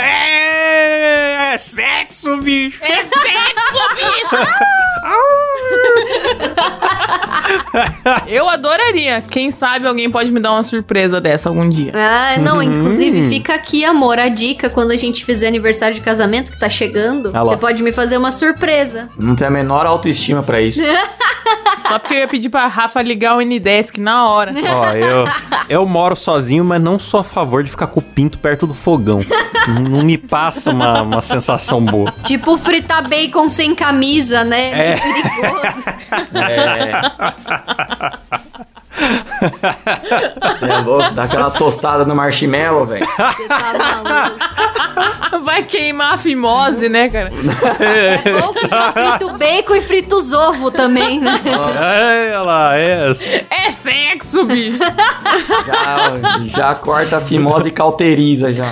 [0.02, 2.80] É, é sexo, bicho!
[2.84, 4.36] É sexo, bicho!
[8.26, 9.22] Eu adoraria.
[9.30, 11.92] Quem sabe alguém pode me dar uma surpresa dessa algum dia.
[11.94, 12.62] Ah, não, Uhum.
[12.62, 14.70] inclusive fica aqui, amor, a dica.
[14.70, 17.40] Quando a gente fizer aniversário de casamento, que tá chegando, lá.
[17.44, 19.08] você pode me fazer uma surpresa.
[19.18, 20.80] Não tem a menor autoestima pra isso.
[21.86, 24.52] Só porque eu ia pedir pra Rafa ligar o N-Desk na hora.
[24.74, 25.24] Ó, eu,
[25.68, 28.72] eu moro sozinho, mas não sou a favor de ficar com o pinto perto do
[28.72, 29.20] fogão.
[29.68, 32.12] não, me passa uma, uma sensação boa.
[32.24, 34.70] Tipo fritar bacon sem camisa, né?
[34.70, 34.96] É.
[34.96, 35.84] Meio perigoso.
[36.34, 36.93] É.
[36.94, 39.23] ハハハハ!
[40.58, 41.10] Você é louco?
[41.14, 43.04] Dá aquela tostada no marshmallow, velho.
[43.06, 45.44] Você tá maluco.
[45.44, 47.32] Vai queimar a fimose, né, cara?
[47.80, 51.40] É bom que já frita o bacon e frita os ovos também, né?
[51.44, 53.10] Olha lá, é.
[53.50, 54.78] É sexo, bicho.
[55.66, 58.64] Já, já corta a fimose e cauteriza já.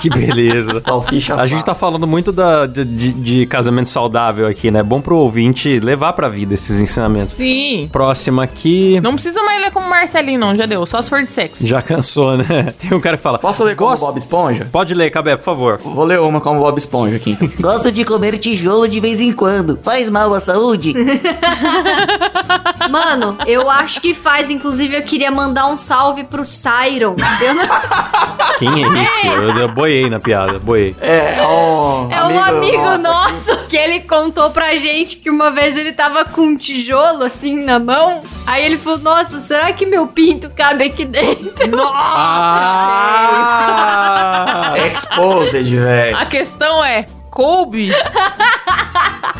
[0.00, 0.80] Que beleza.
[0.80, 4.82] Salsicha A gente tá falando muito da, de, de- de casamento saudável aqui, né?
[4.82, 7.34] Bom pro ouvinte levar pra vida esses ensinamentos.
[7.34, 7.88] Sim.
[7.92, 9.00] Próximo aqui.
[9.00, 10.56] Não precisa is on my mais ler como Marcelinho, não.
[10.56, 10.84] Já deu.
[10.86, 11.66] Só se for de sexo.
[11.66, 12.72] Já cansou, né?
[12.78, 13.38] Tem um cara que fala.
[13.38, 14.66] Posso ler como Gosto- Bob Esponja?
[14.72, 15.78] Pode ler, Cabé, por favor.
[15.78, 17.36] Vou ler uma como Bob Esponja aqui.
[17.40, 17.50] então.
[17.72, 19.78] Gosto de comer tijolo de vez em quando.
[19.82, 20.94] Faz mal à saúde?
[22.90, 24.50] Mano, eu acho que faz.
[24.50, 27.16] Inclusive, eu queria mandar um salve pro Siron.
[27.40, 27.64] Eu não...
[28.58, 29.26] Quem é esse?
[29.26, 30.94] Eu, eu boiei na piada, boiei.
[31.00, 35.76] É, um É um amigo nosso nosso que ele contou pra gente que uma vez
[35.76, 38.20] ele tava com um tijolo assim na mão.
[38.46, 41.82] Aí ele falou: Nossa, será que meu pinto cabe aqui dentro?
[43.04, 44.74] Ah!
[44.86, 46.16] Exposed, velho.
[46.16, 47.90] A questão é, coube?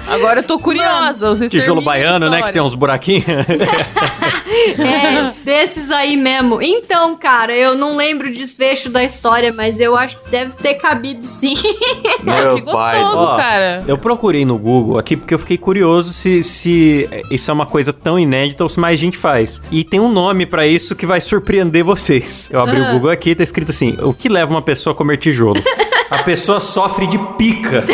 [0.09, 1.29] Agora eu tô curiosa.
[1.29, 2.43] Vocês Tijolo baiano, né?
[2.43, 3.25] Que tem uns buraquinhos.
[4.79, 6.61] É, desses aí mesmo.
[6.61, 10.75] Então, cara, eu não lembro o desfecho da história, mas eu acho que deve ter
[10.75, 11.55] cabido sim.
[12.23, 13.01] Meu que pai.
[13.01, 13.83] gostoso, Ó, cara.
[13.89, 17.93] Eu procurei no Google aqui porque eu fiquei curioso se, se isso é uma coisa
[17.93, 19.61] tão inédita ou se mais gente faz.
[19.71, 22.51] E tem um nome pra isso que vai surpreender vocês.
[22.53, 24.97] Eu abri o Google aqui e tá escrito assim: o que leva uma pessoa a
[24.97, 25.63] comer tijolo?
[26.13, 27.85] A pessoa sofre de pica.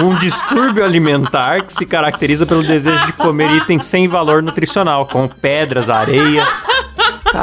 [0.00, 5.28] um distúrbio alimentar que se caracteriza pelo desejo de comer itens sem valor nutricional, como
[5.28, 6.46] pedras, areia.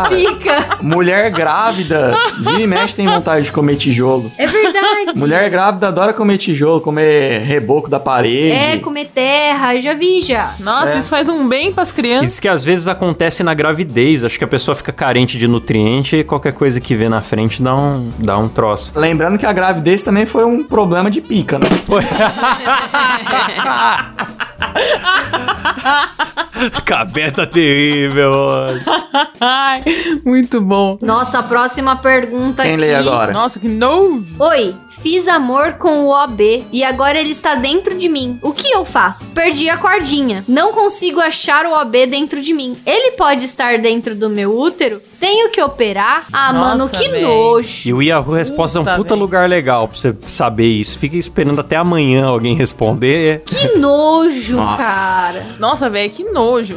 [0.09, 0.77] Pica.
[0.81, 4.31] Mulher grávida, vira e mexe tem vontade de comer tijolo.
[4.37, 5.13] É verdade.
[5.15, 8.51] Mulher grávida adora comer tijolo, comer reboco da parede.
[8.55, 10.53] É, comer terra, eu já vi já.
[10.59, 10.99] Nossa, É.
[10.99, 12.33] isso faz um bem pras crianças.
[12.33, 14.23] Isso que às vezes acontece na gravidez.
[14.23, 17.61] Acho que a pessoa fica carente de nutriente e qualquer coisa que vê na frente
[17.61, 18.91] dá um, dá um troço.
[18.95, 21.65] Lembrando que a gravidez também foi um problema de pica, né?
[26.85, 28.33] Cabeta terrível.
[30.25, 30.97] muito bom.
[31.01, 32.81] Nossa, a próxima pergunta Quem aqui.
[32.81, 33.33] lê agora?
[33.33, 34.25] Nossa, que novo.
[34.43, 38.39] Oi, fiz amor com o OB e agora ele está dentro de mim.
[38.41, 39.31] O que eu faço?
[39.31, 40.43] Perdi a cordinha.
[40.47, 42.75] Não consigo achar o OB dentro de mim.
[42.85, 45.01] Ele pode estar dentro do meu útero?
[45.19, 46.25] Tenho que operar?
[46.31, 47.21] Ah, Nossa, mano, que véi.
[47.21, 47.87] nojo.
[47.89, 49.21] E o Yahoo Resposta é um Puta, puta velho.
[49.21, 50.97] lugar legal pra você saber isso.
[50.97, 53.41] Fica esperando até amanhã alguém responder.
[53.45, 54.83] Que nojo, Nossa.
[54.83, 55.45] cara.
[55.59, 56.75] Nossa, velho, que nojo.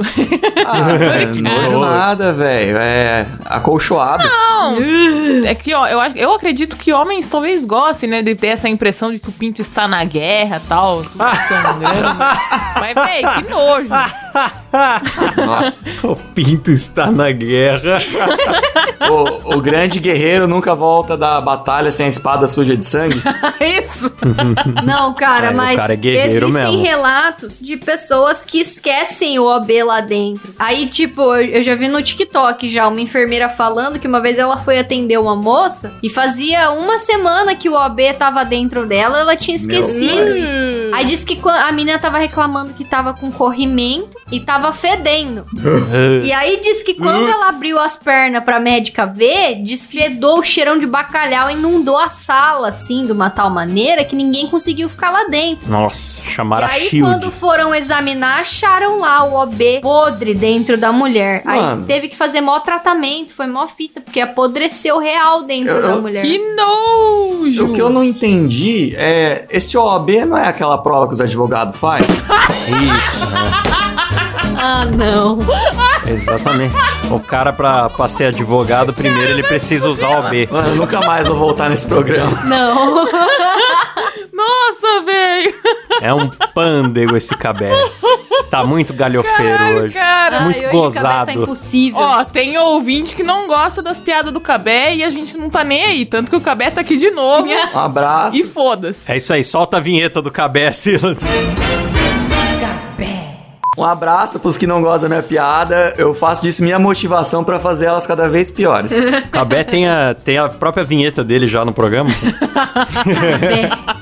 [0.67, 0.91] Ah,
[1.23, 2.77] é, nojo nada, velho.
[2.77, 4.25] É acolchoado.
[4.25, 4.77] Não.
[5.45, 8.69] É que, ó, eu, acho- eu acredito que homens talvez gostem, né, de ter essa
[8.69, 12.19] impressão de que o pinto está na guerra e tal, tudo sangrando.
[12.81, 13.89] Mas, velho, que nojo.
[15.45, 16.07] Nossa.
[16.07, 17.99] O pinto está na guerra.
[19.11, 23.21] o, o grande guerreiro nunca volta da batalha sem a espada suja de sangue.
[23.81, 24.13] Isso.
[24.85, 26.83] Não, cara, É, o mas cara é guerreiro existem mesmo.
[26.83, 30.55] relatos de pessoas que esquecem o OB lá dentro.
[30.59, 34.39] Aí, tipo, eu, eu já vi no TikTok já uma enfermeira falando que uma vez
[34.39, 39.21] ela foi atender uma moça e fazia uma semana que o OB tava dentro dela,
[39.21, 40.21] ela tinha esquecido.
[40.95, 45.47] Aí disse que a menina tava reclamando que tava com corrimento e tava fedendo.
[46.25, 50.39] E aí disse que quando ela abriu as pernas pra médica ver, disse que fedou
[50.41, 54.47] o cheirão de bacalhau e inundou a sala, assim, de uma tal maneira que ninguém
[54.49, 55.69] conseguiu ficar lá dentro.
[55.71, 57.09] Nossa, E chamaram a aí, Shield.
[57.09, 61.43] quando foram examinar, acharam lá o OB podre dentro da mulher.
[61.45, 61.81] Mano.
[61.83, 65.89] Aí teve que fazer mó tratamento, foi mó fita, porque apodreceu real dentro Eu- da
[65.89, 66.23] eu- mulher.
[66.23, 67.67] Que nojo.
[67.67, 69.47] O que eu não entendi é.
[69.51, 72.09] Esse OAB não é aquela prova que os advogados fazem?
[72.67, 73.76] Isso, né?
[74.59, 75.39] Ah, não.
[76.07, 76.75] Exatamente.
[77.11, 80.49] O cara, pra, pra ser advogado, primeiro ele precisa usar o B.
[80.51, 82.43] Mano, eu nunca mais vou voltar nesse programa.
[82.45, 83.07] Não.
[84.33, 85.55] Nossa, velho.
[86.03, 87.71] É um pândego esse cabé.
[88.51, 89.95] Tá muito galhofeiro Caralho, hoje.
[89.95, 90.41] cara.
[90.43, 91.27] Muito Ai, hoje o cabelo gozado.
[91.27, 92.01] Tá impossível.
[92.01, 95.65] Ó, tem ouvinte que não gosta das piadas do Cabé e a gente não tá
[95.65, 96.05] nem aí.
[96.07, 97.49] Tanto que o Cabé tá aqui de novo.
[97.75, 98.37] Um abraço.
[98.37, 99.11] e foda-se.
[99.11, 101.19] É isso aí, solta a vinheta do cabé, Silas.
[103.77, 105.93] Um abraço pros que não gostam da minha piada.
[105.99, 108.93] Eu faço disso minha motivação pra fazer elas cada vez piores.
[109.27, 112.09] O cabé tem a, tem a própria vinheta dele já no programa.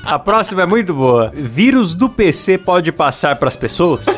[0.05, 1.31] A próxima é muito boa.
[1.33, 4.05] Vírus do PC pode passar pras pessoas?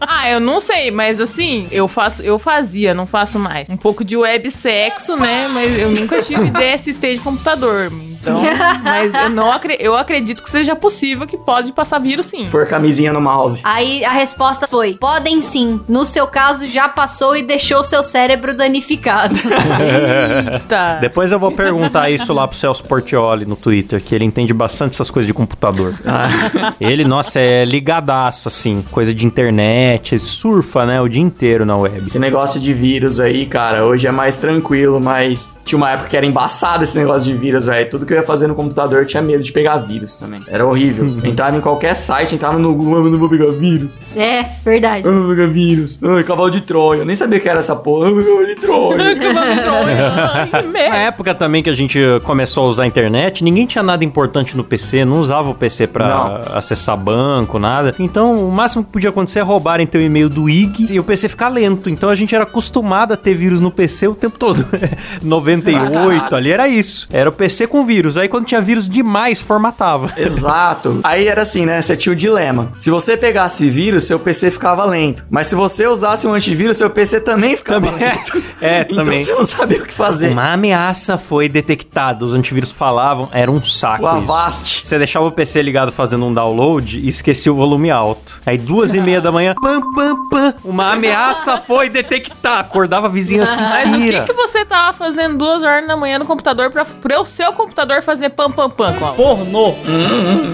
[0.00, 3.68] Ah, eu não sei, mas assim, eu faço, eu fazia, não faço mais.
[3.68, 5.48] Um pouco de web sexo, né?
[5.52, 7.90] Mas eu nunca tive DST de computador.
[7.92, 8.40] Então,
[8.84, 12.46] mas eu não acre- eu acredito que seja possível que pode passar vírus sim.
[12.46, 13.60] Pôr camisinha no mouse.
[13.64, 15.80] Aí a resposta foi: podem sim.
[15.88, 19.34] No seu caso, já passou e deixou seu cérebro danificado.
[19.34, 20.98] Eita.
[21.00, 24.92] Depois eu vou perguntar isso lá pro Celso Portioli no Twitter, que ele entende bastante
[24.92, 25.94] essas coisas de computador.
[26.80, 31.98] Ele, nossa, é ligadaço, assim, coisa de internet, surfa, né, o dia inteiro na web.
[31.98, 36.16] Esse negócio de vírus aí, cara, hoje é mais tranquilo, mas tinha uma época que
[36.16, 37.90] era embaçado esse negócio de vírus, velho.
[37.90, 40.40] Tudo que eu ia fazer no computador eu tinha medo de pegar vírus também.
[40.48, 41.06] Era horrível.
[41.24, 43.98] entrava em qualquer site, entrava no Google, eu não vou pegar vírus.
[44.16, 45.04] é, verdade.
[45.06, 45.98] Não vou pegar vírus.
[46.02, 47.00] Ai, cavalo de Troia.
[47.00, 48.08] Eu nem sabia que era essa porra.
[48.08, 48.96] Ai, cavalo de Troia.
[49.02, 50.96] Ai, que Na merda.
[50.96, 54.64] época também que a gente começou a usar a internet, ninguém tinha nada importante no
[54.64, 57.94] PC, não usava o PC pra acessar banco, nada.
[57.98, 61.28] Então, o máximo que podia acontecer é roubarem teu e-mail do IG e o PC
[61.28, 61.88] ficar lento.
[61.90, 64.64] Então, a gente era acostumado a ter vírus no PC o tempo todo.
[65.22, 67.06] 98, ali era isso.
[67.12, 68.16] Era o PC com vírus.
[68.16, 70.12] Aí, quando tinha vírus demais, formatava.
[70.16, 71.00] Exato.
[71.02, 71.80] Aí era assim, né?
[71.80, 72.72] Você tinha o dilema.
[72.78, 75.24] Se você pegasse vírus, seu PC ficava lento.
[75.30, 78.08] Mas se você usasse um antivírus, seu PC também ficava Também.
[78.08, 78.42] lento.
[78.62, 79.24] É, então também.
[79.24, 80.30] você não sabia o que fazer.
[80.30, 82.24] Uma ameaça foi detectada.
[82.24, 84.14] Os antivírus falavam, era um saco isso.
[84.16, 84.86] Avast.
[84.86, 88.40] Você deixava o PC ligado fazendo um download e esquecia o volume alto.
[88.46, 92.60] Aí duas e meia da manhã, pam, pam, pam, uma ameaça foi detectar.
[92.60, 96.20] Acordava a vizinha assim, Mas o que, que você tava fazendo duas horas da manhã
[96.20, 98.92] no computador pra, pra o seu computador fazer pam pam pam?
[99.16, 99.74] Pornô.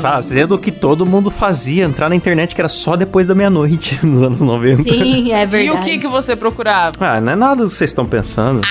[0.00, 3.67] Fazendo o que todo mundo fazia, entrar na internet que era só depois da meia-noite,
[4.02, 4.82] nos anos 90.
[4.84, 5.64] Sim, é verdade.
[5.66, 6.96] E o que que você procurava?
[7.00, 8.62] Ah, não é nada do que vocês estão pensando.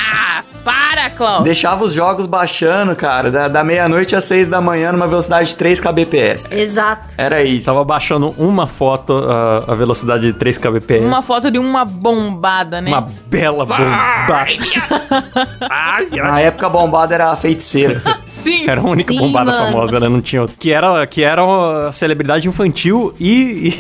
[0.64, 1.44] Para, Klaus.
[1.46, 5.56] Deixava os jogos baixando, cara, da, da meia-noite às seis da manhã numa velocidade de
[5.56, 6.52] 3 kbps.
[6.52, 7.14] Exato.
[7.18, 7.68] Era isso.
[7.68, 11.06] Tava baixando uma foto a, a velocidade de 3 kbps.
[11.06, 12.90] Uma foto de uma bombada, né?
[12.90, 14.46] Uma bela bomba.
[16.12, 18.02] Na época a bombada era a feiticeira.
[18.52, 18.70] Sim.
[18.70, 19.66] Era a única Sim, bombada mano.
[19.68, 20.56] famosa, ela não tinha outra.
[20.60, 23.74] Que era, que era uma celebridade infantil e.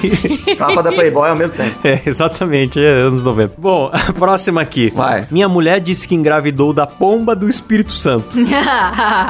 [0.48, 1.76] e- Capa da Playboy ao mesmo tempo.
[1.88, 3.54] é, exatamente, é anos 90.
[3.58, 4.92] Bom, a próxima aqui.
[4.96, 5.28] Vai.
[5.32, 8.38] Minha mulher disse que engravidou da pomba do Espírito Santo.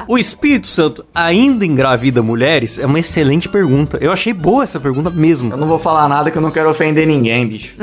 [0.08, 2.80] O Espírito Santo ainda engravida mulheres?
[2.80, 3.98] É uma excelente pergunta.
[4.02, 5.56] Eu achei boa essa pergunta Eu mesmo.
[5.56, 7.76] não vou falar nada que eu não quero ofender ninguém, bicho.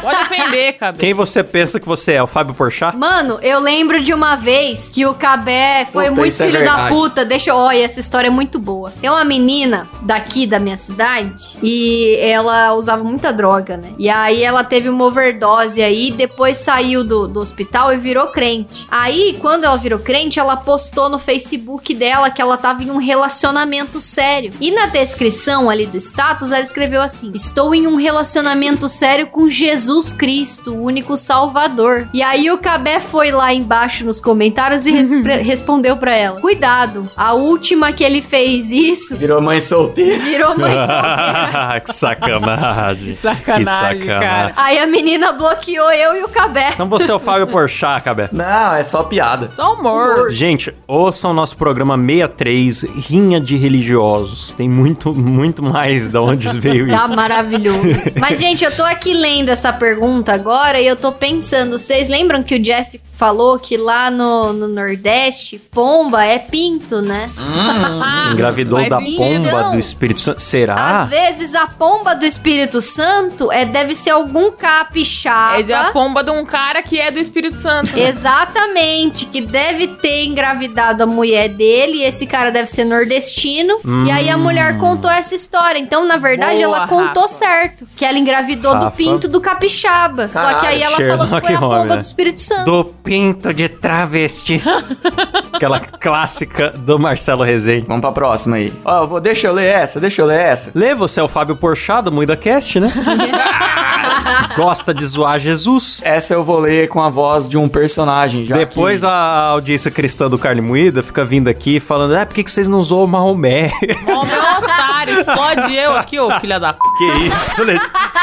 [0.00, 0.98] Pode ofender, cabelo.
[0.98, 2.22] Quem você pensa que você é?
[2.22, 2.96] O Fábio Porchat?
[2.96, 6.58] Mano, eu lembro de uma vez que o Cabé foi Puta, muito é filho da
[6.58, 6.88] verdade.
[6.98, 7.24] Puta.
[7.24, 7.56] Deixa eu.
[7.56, 8.92] Olha, essa história é muito boa.
[9.00, 13.92] Tem uma menina daqui da minha cidade e ela usava muita droga, né?
[13.98, 18.86] E aí ela teve uma overdose aí, depois saiu do, do hospital e virou crente.
[18.90, 22.96] Aí, quando ela virou crente, ela postou no Facebook dela que ela tava em um
[22.98, 24.52] relacionamento sério.
[24.60, 29.48] E na descrição ali do status, ela escreveu assim: Estou em um relacionamento sério com
[29.48, 32.08] Jesus Cristo, o único salvador.
[32.12, 36.87] E aí o Cabé foi lá embaixo nos comentários e respre- respondeu pra ela: Cuidado,
[37.16, 40.18] a última que ele fez isso Virou mãe solteira.
[40.22, 41.80] virou mãe solteira.
[41.84, 43.06] que sacanagem.
[43.08, 44.52] Que sacanagem, cara.
[44.56, 46.70] Aí a menina bloqueou eu e o Cabé.
[46.74, 48.28] Então você é o Fábio Porchat, Cabé.
[48.32, 49.50] Não, é só piada.
[49.54, 50.30] Só humor.
[50.30, 54.50] Gente, ouçam nosso programa 63, Rinha de Religiosos.
[54.52, 57.14] Tem muito, muito mais de onde veio Tá isso.
[57.16, 57.82] maravilhoso.
[58.20, 62.42] Mas, gente, eu tô aqui lendo essa pergunta agora e eu tô pensando, vocês lembram
[62.42, 67.28] que o Jeff falou que lá no, no Nordeste, pomba é pinto, né?
[68.32, 70.36] Engravidou Faz da pomba do Espírito Santo.
[70.36, 71.04] Às Será?
[71.04, 75.58] vezes a pomba do Espírito Santo é deve ser algum capixaba.
[75.58, 77.90] É da pomba de um cara que é do Espírito Santo.
[77.98, 84.10] Exatamente, que deve ter engravidado a mulher dele, e esse cara deve ser nordestino, e
[84.10, 84.40] aí a Hum.
[84.42, 85.78] mulher contou essa história.
[85.78, 87.34] Então, na verdade, Boa, ela contou Rafa.
[87.34, 88.96] certo, que ela engravidou do Rafa.
[88.96, 90.28] pinto do capixaba.
[90.28, 91.96] Só que aí ela falou que Sherlock foi a pomba Holmes, né?
[91.96, 92.64] do Espírito Santo.
[92.64, 94.62] Do pinto de travesti.
[95.50, 97.86] Aquela clássica do Marcelo Rezende.
[97.88, 98.70] Vamos pra próxima aí.
[98.84, 100.70] Ó, eu vou, deixa eu ler essa, deixa eu ler essa.
[100.74, 102.92] Lê, você é o Fábio Porchat do Muida Cast, né?
[104.54, 106.00] Gosta de zoar Jesus.
[106.04, 108.44] Essa eu vou ler com a voz de um personagem.
[108.44, 109.06] Já Depois que...
[109.06, 109.10] a
[109.52, 112.82] audiência cristã do Carne Moída fica vindo aqui falando: Ah, por que, que vocês não
[112.82, 113.70] zoam o Maomé?
[114.06, 116.78] Ó, meu otário, explode eu aqui, ô filha da p.
[116.98, 117.80] que isso, né?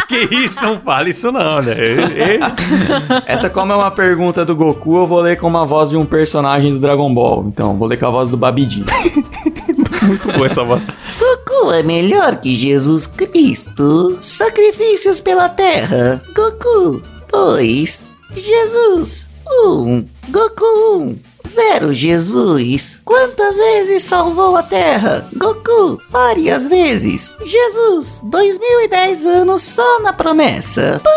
[0.07, 1.75] Que isso, não fala isso não, né?
[3.25, 6.05] Essa, como é uma pergunta do Goku, eu vou ler com uma voz de um
[6.05, 7.45] personagem do Dragon Ball.
[7.47, 8.83] Então, vou ler com a voz do Babidi.
[10.03, 10.83] Muito boa essa voz.
[11.19, 14.17] Goku é melhor que Jesus Cristo.
[14.19, 16.21] Sacrifícios pela terra.
[16.35, 17.01] Goku.
[17.31, 18.05] 2.
[18.35, 19.27] Jesus.
[19.65, 19.69] 1.
[19.69, 20.05] Um.
[20.29, 21.01] Goku 1.
[21.01, 21.34] Um.
[21.47, 23.01] Zero Jesus.
[23.05, 25.27] Quantas vezes salvou a Terra?
[25.35, 25.99] Goku.
[26.09, 27.33] Várias vezes.
[27.45, 28.19] Jesus.
[28.23, 31.01] 2010 anos só na promessa.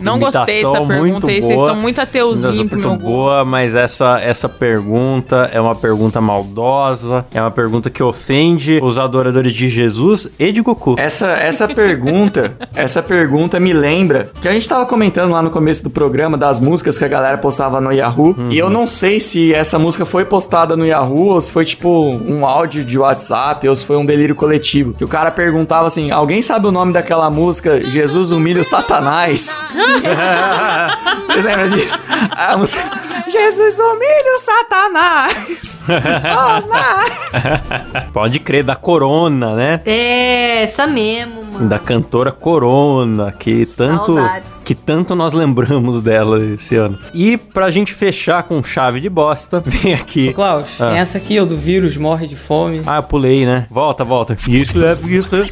[0.00, 3.04] Não gostei dessa pergunta muito aí, vocês estão muito Imitação ateuzinho pro muito meu gosto.
[3.04, 8.98] boa, mas essa, essa pergunta é uma pergunta maldosa, é uma pergunta que ofende os
[8.98, 10.96] adoradores de Jesus e de Goku.
[10.98, 15.82] Essa, essa pergunta, essa pergunta me lembra que a gente tava comentando lá no começo
[15.84, 18.34] do programa das músicas que a galera postava no Yahoo.
[18.50, 21.88] E eu não sei se essa música foi postada no Yahoo ou se foi tipo
[21.88, 24.94] um áudio de WhatsApp ou se foi um delírio coletivo.
[24.94, 29.56] Que o cara perguntava assim: alguém sabe o nome daquela música Jesus humilha o Satanás?
[31.26, 31.98] Vocês lembram disso?
[32.36, 32.82] A música.
[33.30, 35.74] Jesus humilha o Satanás!
[35.86, 36.62] Oh.
[38.12, 39.80] Pode crer, da Corona, né?
[39.84, 41.68] É, essa mesmo, mano.
[41.68, 44.53] Da cantora Corona, que tanto, Saudades.
[44.64, 46.98] Que tanto nós lembramos dela esse ano.
[47.12, 50.32] E pra gente fechar com chave de bosta, vem aqui.
[50.32, 50.96] Klaus, Ah.
[50.96, 52.82] essa aqui, o do vírus morre de fome.
[52.86, 53.66] Ah, eu pulei, né?
[53.70, 54.36] Volta, volta.
[54.48, 55.28] Isso, leva isso.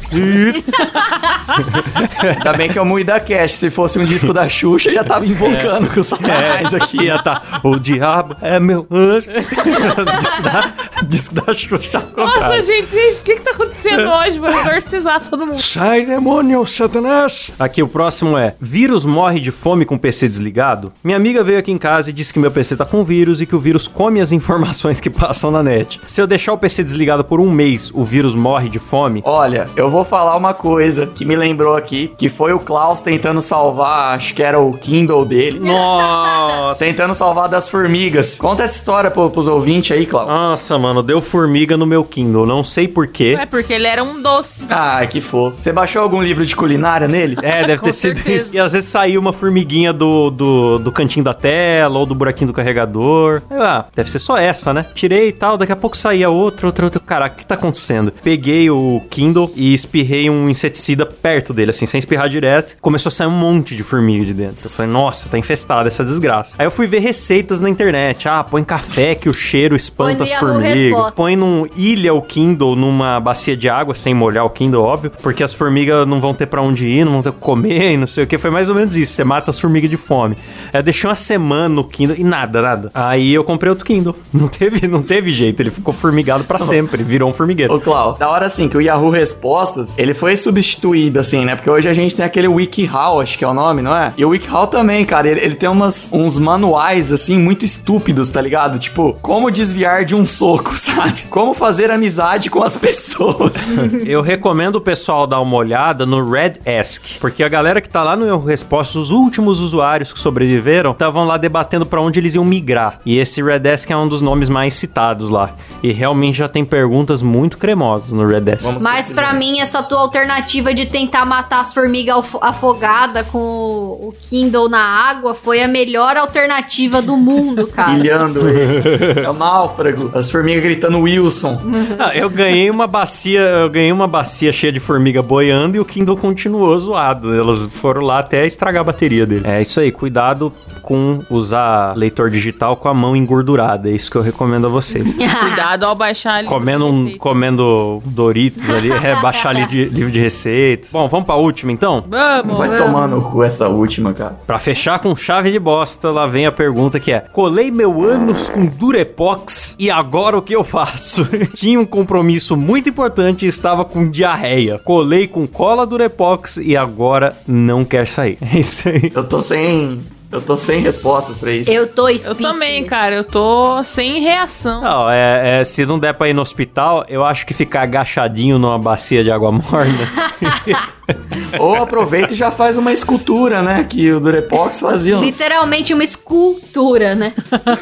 [2.37, 3.51] Ainda bem que eu mudo da Cash.
[3.53, 7.03] Se fosse um disco da Xuxa, já tava invocando com o Satanás aqui.
[7.03, 7.41] Ia tá.
[7.63, 9.27] O diabo é meu anjo.
[11.03, 12.03] disco, da, Xuxa.
[12.15, 14.39] Nossa, gente, o que que tá acontecendo hoje?
[14.39, 15.61] Vou exorcizar todo mundo.
[15.61, 17.51] Sai, demônio, Satanás!
[17.59, 20.91] Aqui, o próximo é: Vírus morre de fome com PC desligado?
[21.03, 23.45] Minha amiga veio aqui em casa e disse que meu PC tá com vírus e
[23.45, 25.99] que o vírus come as informações que passam na net.
[26.07, 29.21] Se eu deixar o PC desligado por um mês, o vírus morre de fome?
[29.25, 33.41] Olha, eu vou falar uma coisa que me lembrou aqui, que foi o Klaus tentando
[33.41, 35.59] salvar, acho que era o Kindle dele.
[35.63, 36.83] Nossa!
[36.83, 38.37] Tentando salvar das formigas.
[38.37, 40.27] Conta essa história pro, pros ouvintes aí, Klaus.
[40.27, 42.45] Nossa, mano, Mano, deu formiga no meu Kindle.
[42.45, 43.35] Não sei porquê.
[43.39, 44.63] É porque ele era um doce.
[44.69, 45.57] Ah, que fofo.
[45.57, 47.35] Você baixou algum livro de culinária nele?
[47.41, 48.37] É, deve ter sido certeza.
[48.37, 48.55] isso.
[48.55, 52.47] E às vezes saiu uma formiguinha do, do, do cantinho da tela ou do buraquinho
[52.47, 53.41] do carregador.
[53.49, 54.85] Ah, deve ser só essa, né?
[54.93, 56.99] Tirei e tal, daqui a pouco saía outra, outra, outra.
[56.99, 58.13] Caraca, o que tá acontecendo?
[58.23, 62.77] Peguei o Kindle e espirrei um inseticida perto dele, assim, sem espirrar direto.
[62.81, 64.67] Começou a sair um monte de formiga de dentro.
[64.67, 66.55] Eu falei, nossa, tá infestada essa desgraça.
[66.59, 68.29] Aí eu fui ver receitas na internet.
[68.29, 70.82] Ah, põe café que o cheiro espanta as formigas.
[71.15, 75.43] Põe num ilha o Kindle numa bacia de água, sem molhar o Kindle, óbvio, porque
[75.43, 77.97] as formigas não vão ter pra onde ir, não vão ter o que comer e
[77.97, 78.37] não sei o que.
[78.37, 79.13] Foi mais ou menos isso.
[79.13, 80.35] Você mata as formigas de fome.
[80.73, 82.91] Eu deixei uma semana no Kindle e nada, nada.
[82.93, 84.15] Aí eu comprei outro Kindle.
[84.33, 85.61] Não teve, não teve jeito.
[85.61, 87.03] Ele ficou formigado pra sempre.
[87.03, 87.73] Virou um formigueiro.
[87.73, 91.55] Ô, Klaus, da hora assim que o Yahoo Respostas, ele foi substituído, assim, né?
[91.55, 94.11] Porque hoje a gente tem aquele WikiHow, acho que é o nome, não é?
[94.17, 98.41] E o WikiHow também, cara, ele, ele tem umas, uns manuais, assim, muito estúpidos, tá
[98.41, 98.79] ligado?
[98.79, 101.23] Tipo, como desviar de um soco, sabe?
[101.29, 103.73] Como fazer amizade com as pessoas.
[104.05, 108.03] Eu recomendo o pessoal dar uma olhada no Red Ask, porque a galera que tá
[108.03, 112.35] lá no Erro Resposta, os últimos usuários que sobreviveram, estavam lá debatendo pra onde eles
[112.35, 112.99] iam migrar.
[113.05, 115.51] E esse Red Ask é um dos nomes mais citados lá.
[115.81, 118.63] E realmente já tem perguntas muito cremosas no Red Ask.
[118.63, 123.37] Vamos Mas pra mim, essa tua alternativa de tentar matar as formigas afo- afogada com
[123.39, 127.91] o Kindle na água foi a melhor alternativa do mundo, cara.
[127.93, 129.19] Ilhando ele.
[129.21, 130.11] É o náufrago.
[130.13, 131.59] As formigas gritando Wilson.
[131.99, 135.85] Ah, eu ganhei uma bacia, eu ganhei uma bacia cheia de formiga boiando e o
[135.85, 137.33] Kindle continuou zoado.
[137.33, 139.43] Elas foram lá até estragar a bateria dele.
[139.45, 140.51] É isso aí, cuidado
[140.81, 143.89] com usar leitor digital com a mão engordurada.
[143.89, 145.13] É isso que eu recomendo a vocês.
[145.43, 146.47] Cuidado ao baixar ali.
[146.47, 150.89] Comendo, um, comendo Doritos ali, é, baixar ali de, livro de receitas.
[150.91, 152.03] Bom, vamos pra última então?
[152.07, 152.57] Vamos.
[152.57, 154.37] Vai tomar no cu essa última, cara.
[154.45, 158.49] Pra fechar com chave de bosta, lá vem a pergunta que é: Colei meu ânus
[158.49, 161.27] com Durepox e agora o que eu faço?
[161.53, 164.79] Tinha um compromisso muito importante e estava com diarreia.
[164.79, 168.37] Colei com cola Durepox e agora não quer sair.
[168.53, 169.11] É isso aí.
[169.15, 169.99] Eu tô sem.
[170.33, 171.71] Eu tô sem respostas pra isso.
[171.71, 172.41] Eu tô Eu speechless.
[172.53, 173.15] também, cara.
[173.15, 174.81] Eu tô sem reação.
[174.81, 178.57] Não, é, é, se não der pra ir no hospital, eu acho que ficar agachadinho
[178.57, 179.93] numa bacia de água morna.
[181.59, 183.83] Ou aproveita e já faz uma escultura, né?
[183.87, 185.17] Que o Durepox fazia.
[185.17, 187.33] uns- Literalmente uma escultura, né?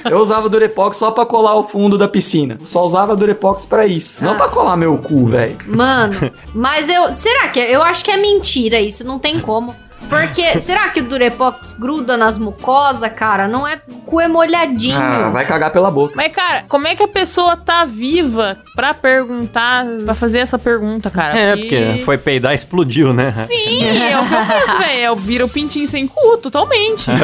[0.09, 2.57] Eu usava Durepox só pra colar o fundo da piscina.
[2.65, 4.23] Só usava Durepox pra isso.
[4.23, 5.55] Não pra colar meu cu, velho.
[5.67, 7.13] Mano, mas eu.
[7.13, 7.59] Será que.
[7.59, 9.73] Eu acho que é mentira isso, não tem como.
[10.09, 13.47] Porque, será que o Durepox gruda nas mucosas, cara?
[13.47, 13.81] Não é.
[13.89, 14.97] O cu é molhadinho.
[14.97, 16.13] Ah, vai cagar pela boca.
[16.15, 21.09] Mas, cara, como é que a pessoa tá viva pra perguntar, pra fazer essa pergunta,
[21.09, 21.37] cara?
[21.37, 23.33] é, porque foi peidar e explodiu, né?
[23.47, 24.99] Sim, é o que eu penso, velho.
[25.01, 27.09] Eu viro o pintinho sem cu, totalmente.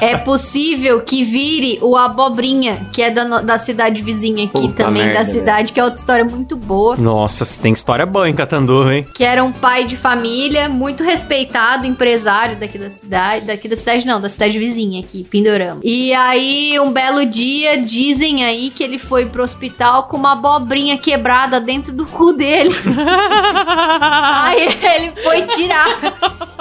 [0.00, 4.84] É possível que vire o Abobrinha, que é da, no- da cidade vizinha aqui Puta
[4.84, 6.96] também, merda, da cidade, que é outra história muito boa.
[6.96, 9.06] Nossa, tem história boa em Catandu, hein?
[9.14, 13.46] Que era um pai de família, muito respeitado, empresário daqui da cidade.
[13.46, 15.80] Daqui da cidade, não, da cidade vizinha aqui, Pindorama.
[15.82, 20.98] E aí, um belo dia, dizem aí que ele foi pro hospital com uma abobrinha
[20.98, 22.70] quebrada dentro do cu dele.
[24.00, 25.88] aí ele foi tirar.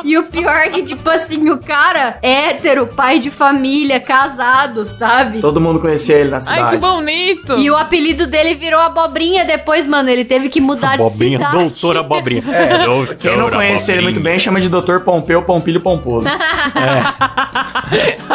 [0.03, 5.41] E o pior é que, tipo assim, o cara hétero, pai de família, casado, sabe?
[5.41, 6.61] Todo mundo conhecia ele na cidade.
[6.61, 7.57] Ai, que bonito.
[7.57, 10.09] E o apelido dele virou abobrinha depois, mano.
[10.09, 11.63] Ele teve que mudar Abobrinha, de cidade.
[11.63, 12.43] doutor Abobrinha.
[12.49, 14.99] É, Quem não conhece ele muito bem chama de Dr.
[15.03, 16.27] Pompeu Pompilho Pomposo.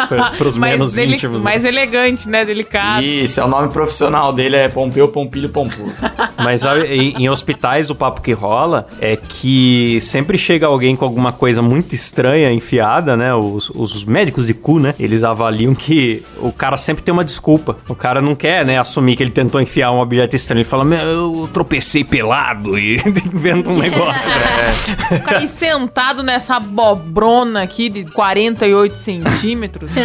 [0.09, 1.41] Pra, pros mais, menos deli- íntimos.
[1.41, 1.45] né?
[1.45, 2.43] mais elegante, né?
[2.43, 3.03] Delicado.
[3.05, 5.93] Isso, é o nome profissional dele, é Pompeu Pompilho Pomposo.
[6.37, 11.05] Mas sabe, em, em hospitais o papo que rola é que sempre chega alguém com
[11.05, 13.33] alguma coisa muito estranha enfiada, né?
[13.33, 14.93] Os, os médicos de cu, né?
[14.99, 17.77] Eles avaliam que o cara sempre tem uma desculpa.
[17.87, 20.59] O cara não quer, né, assumir que ele tentou enfiar um objeto estranho.
[20.59, 22.95] Ele fala, meu, eu tropecei pelado e
[23.33, 24.29] inventa um negócio.
[24.29, 24.73] né?
[25.11, 26.59] Eu caí sentado nessa
[27.05, 29.91] bobrona aqui de 48 centímetros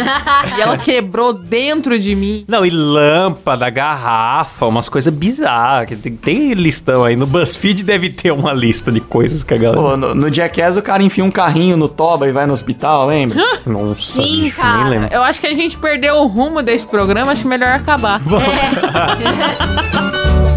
[0.57, 2.45] e ela quebrou dentro de mim.
[2.47, 5.89] Não, e lâmpada, garrafa, umas coisas bizarras.
[5.89, 7.15] que Tem, tem listão aí.
[7.15, 9.81] No BuzzFeed deve ter uma lista de coisas que a galera.
[9.81, 13.07] Pô, no, no Jackass o cara enfia um carrinho no toba e vai no hospital,
[13.07, 13.41] lembra?
[13.65, 14.83] Nossa, Sim, bicho, cara.
[14.83, 15.13] nem lembro.
[15.13, 18.21] Eu acho que a gente perdeu o rumo desse programa, acho melhor acabar.
[18.21, 20.41] É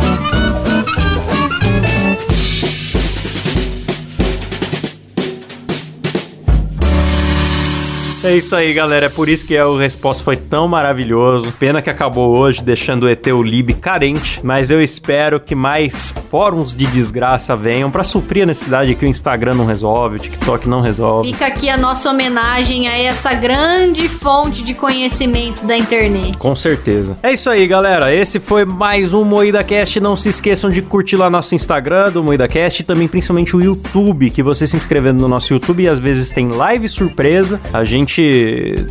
[8.33, 9.07] isso aí, galera.
[9.07, 11.53] É por isso que é, o Resposta foi tão maravilhoso.
[11.59, 14.41] Pena que acabou hoje, deixando o ET Lib carente.
[14.43, 19.09] Mas eu espero que mais fóruns de desgraça venham pra suprir a necessidade que o
[19.09, 21.33] Instagram não resolve, o TikTok não resolve.
[21.33, 26.39] Fica aqui a nossa homenagem a essa grande fonte de conhecimento da internet.
[26.39, 27.19] Com certeza.
[27.23, 28.15] É isso aí, galera.
[28.15, 30.01] Esse foi mais um Moída Cast.
[30.01, 33.61] Não se esqueçam de curtir lá nosso Instagram do Moída Cast e também principalmente o
[33.61, 37.61] YouTube, que você se inscrevendo no nosso YouTube e às vezes tem live surpresa.
[37.71, 38.14] A gente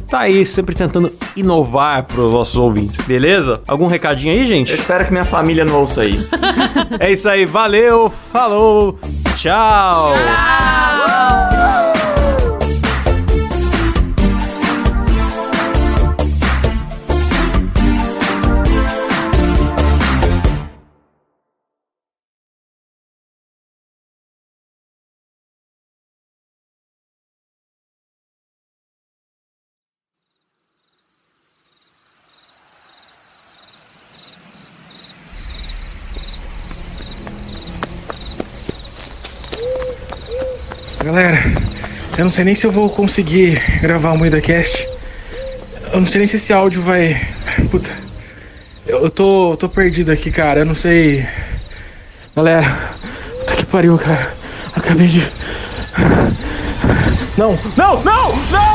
[0.10, 3.62] tá aí sempre tentando inovar pros nossos ouvintes, beleza?
[3.68, 4.74] Algum recadinho aí, Eu gente?
[4.74, 6.32] espero que minha família não ouça isso.
[7.00, 9.00] É isso aí, valeu, falou,
[9.36, 10.14] tchau.
[10.14, 10.63] Galera,
[42.24, 44.88] eu não sei nem se eu vou conseguir gravar o Moída Cast.
[45.92, 47.22] Eu não sei nem se esse áudio vai.
[47.70, 47.92] Puta.
[48.88, 50.62] Eu, eu tô, tô perdido aqui, cara.
[50.62, 51.28] Eu não sei.
[52.34, 52.96] Galera,
[53.40, 54.34] puta que pariu, cara.
[54.74, 55.28] Acabei de.
[57.36, 58.73] Não, não, não, não!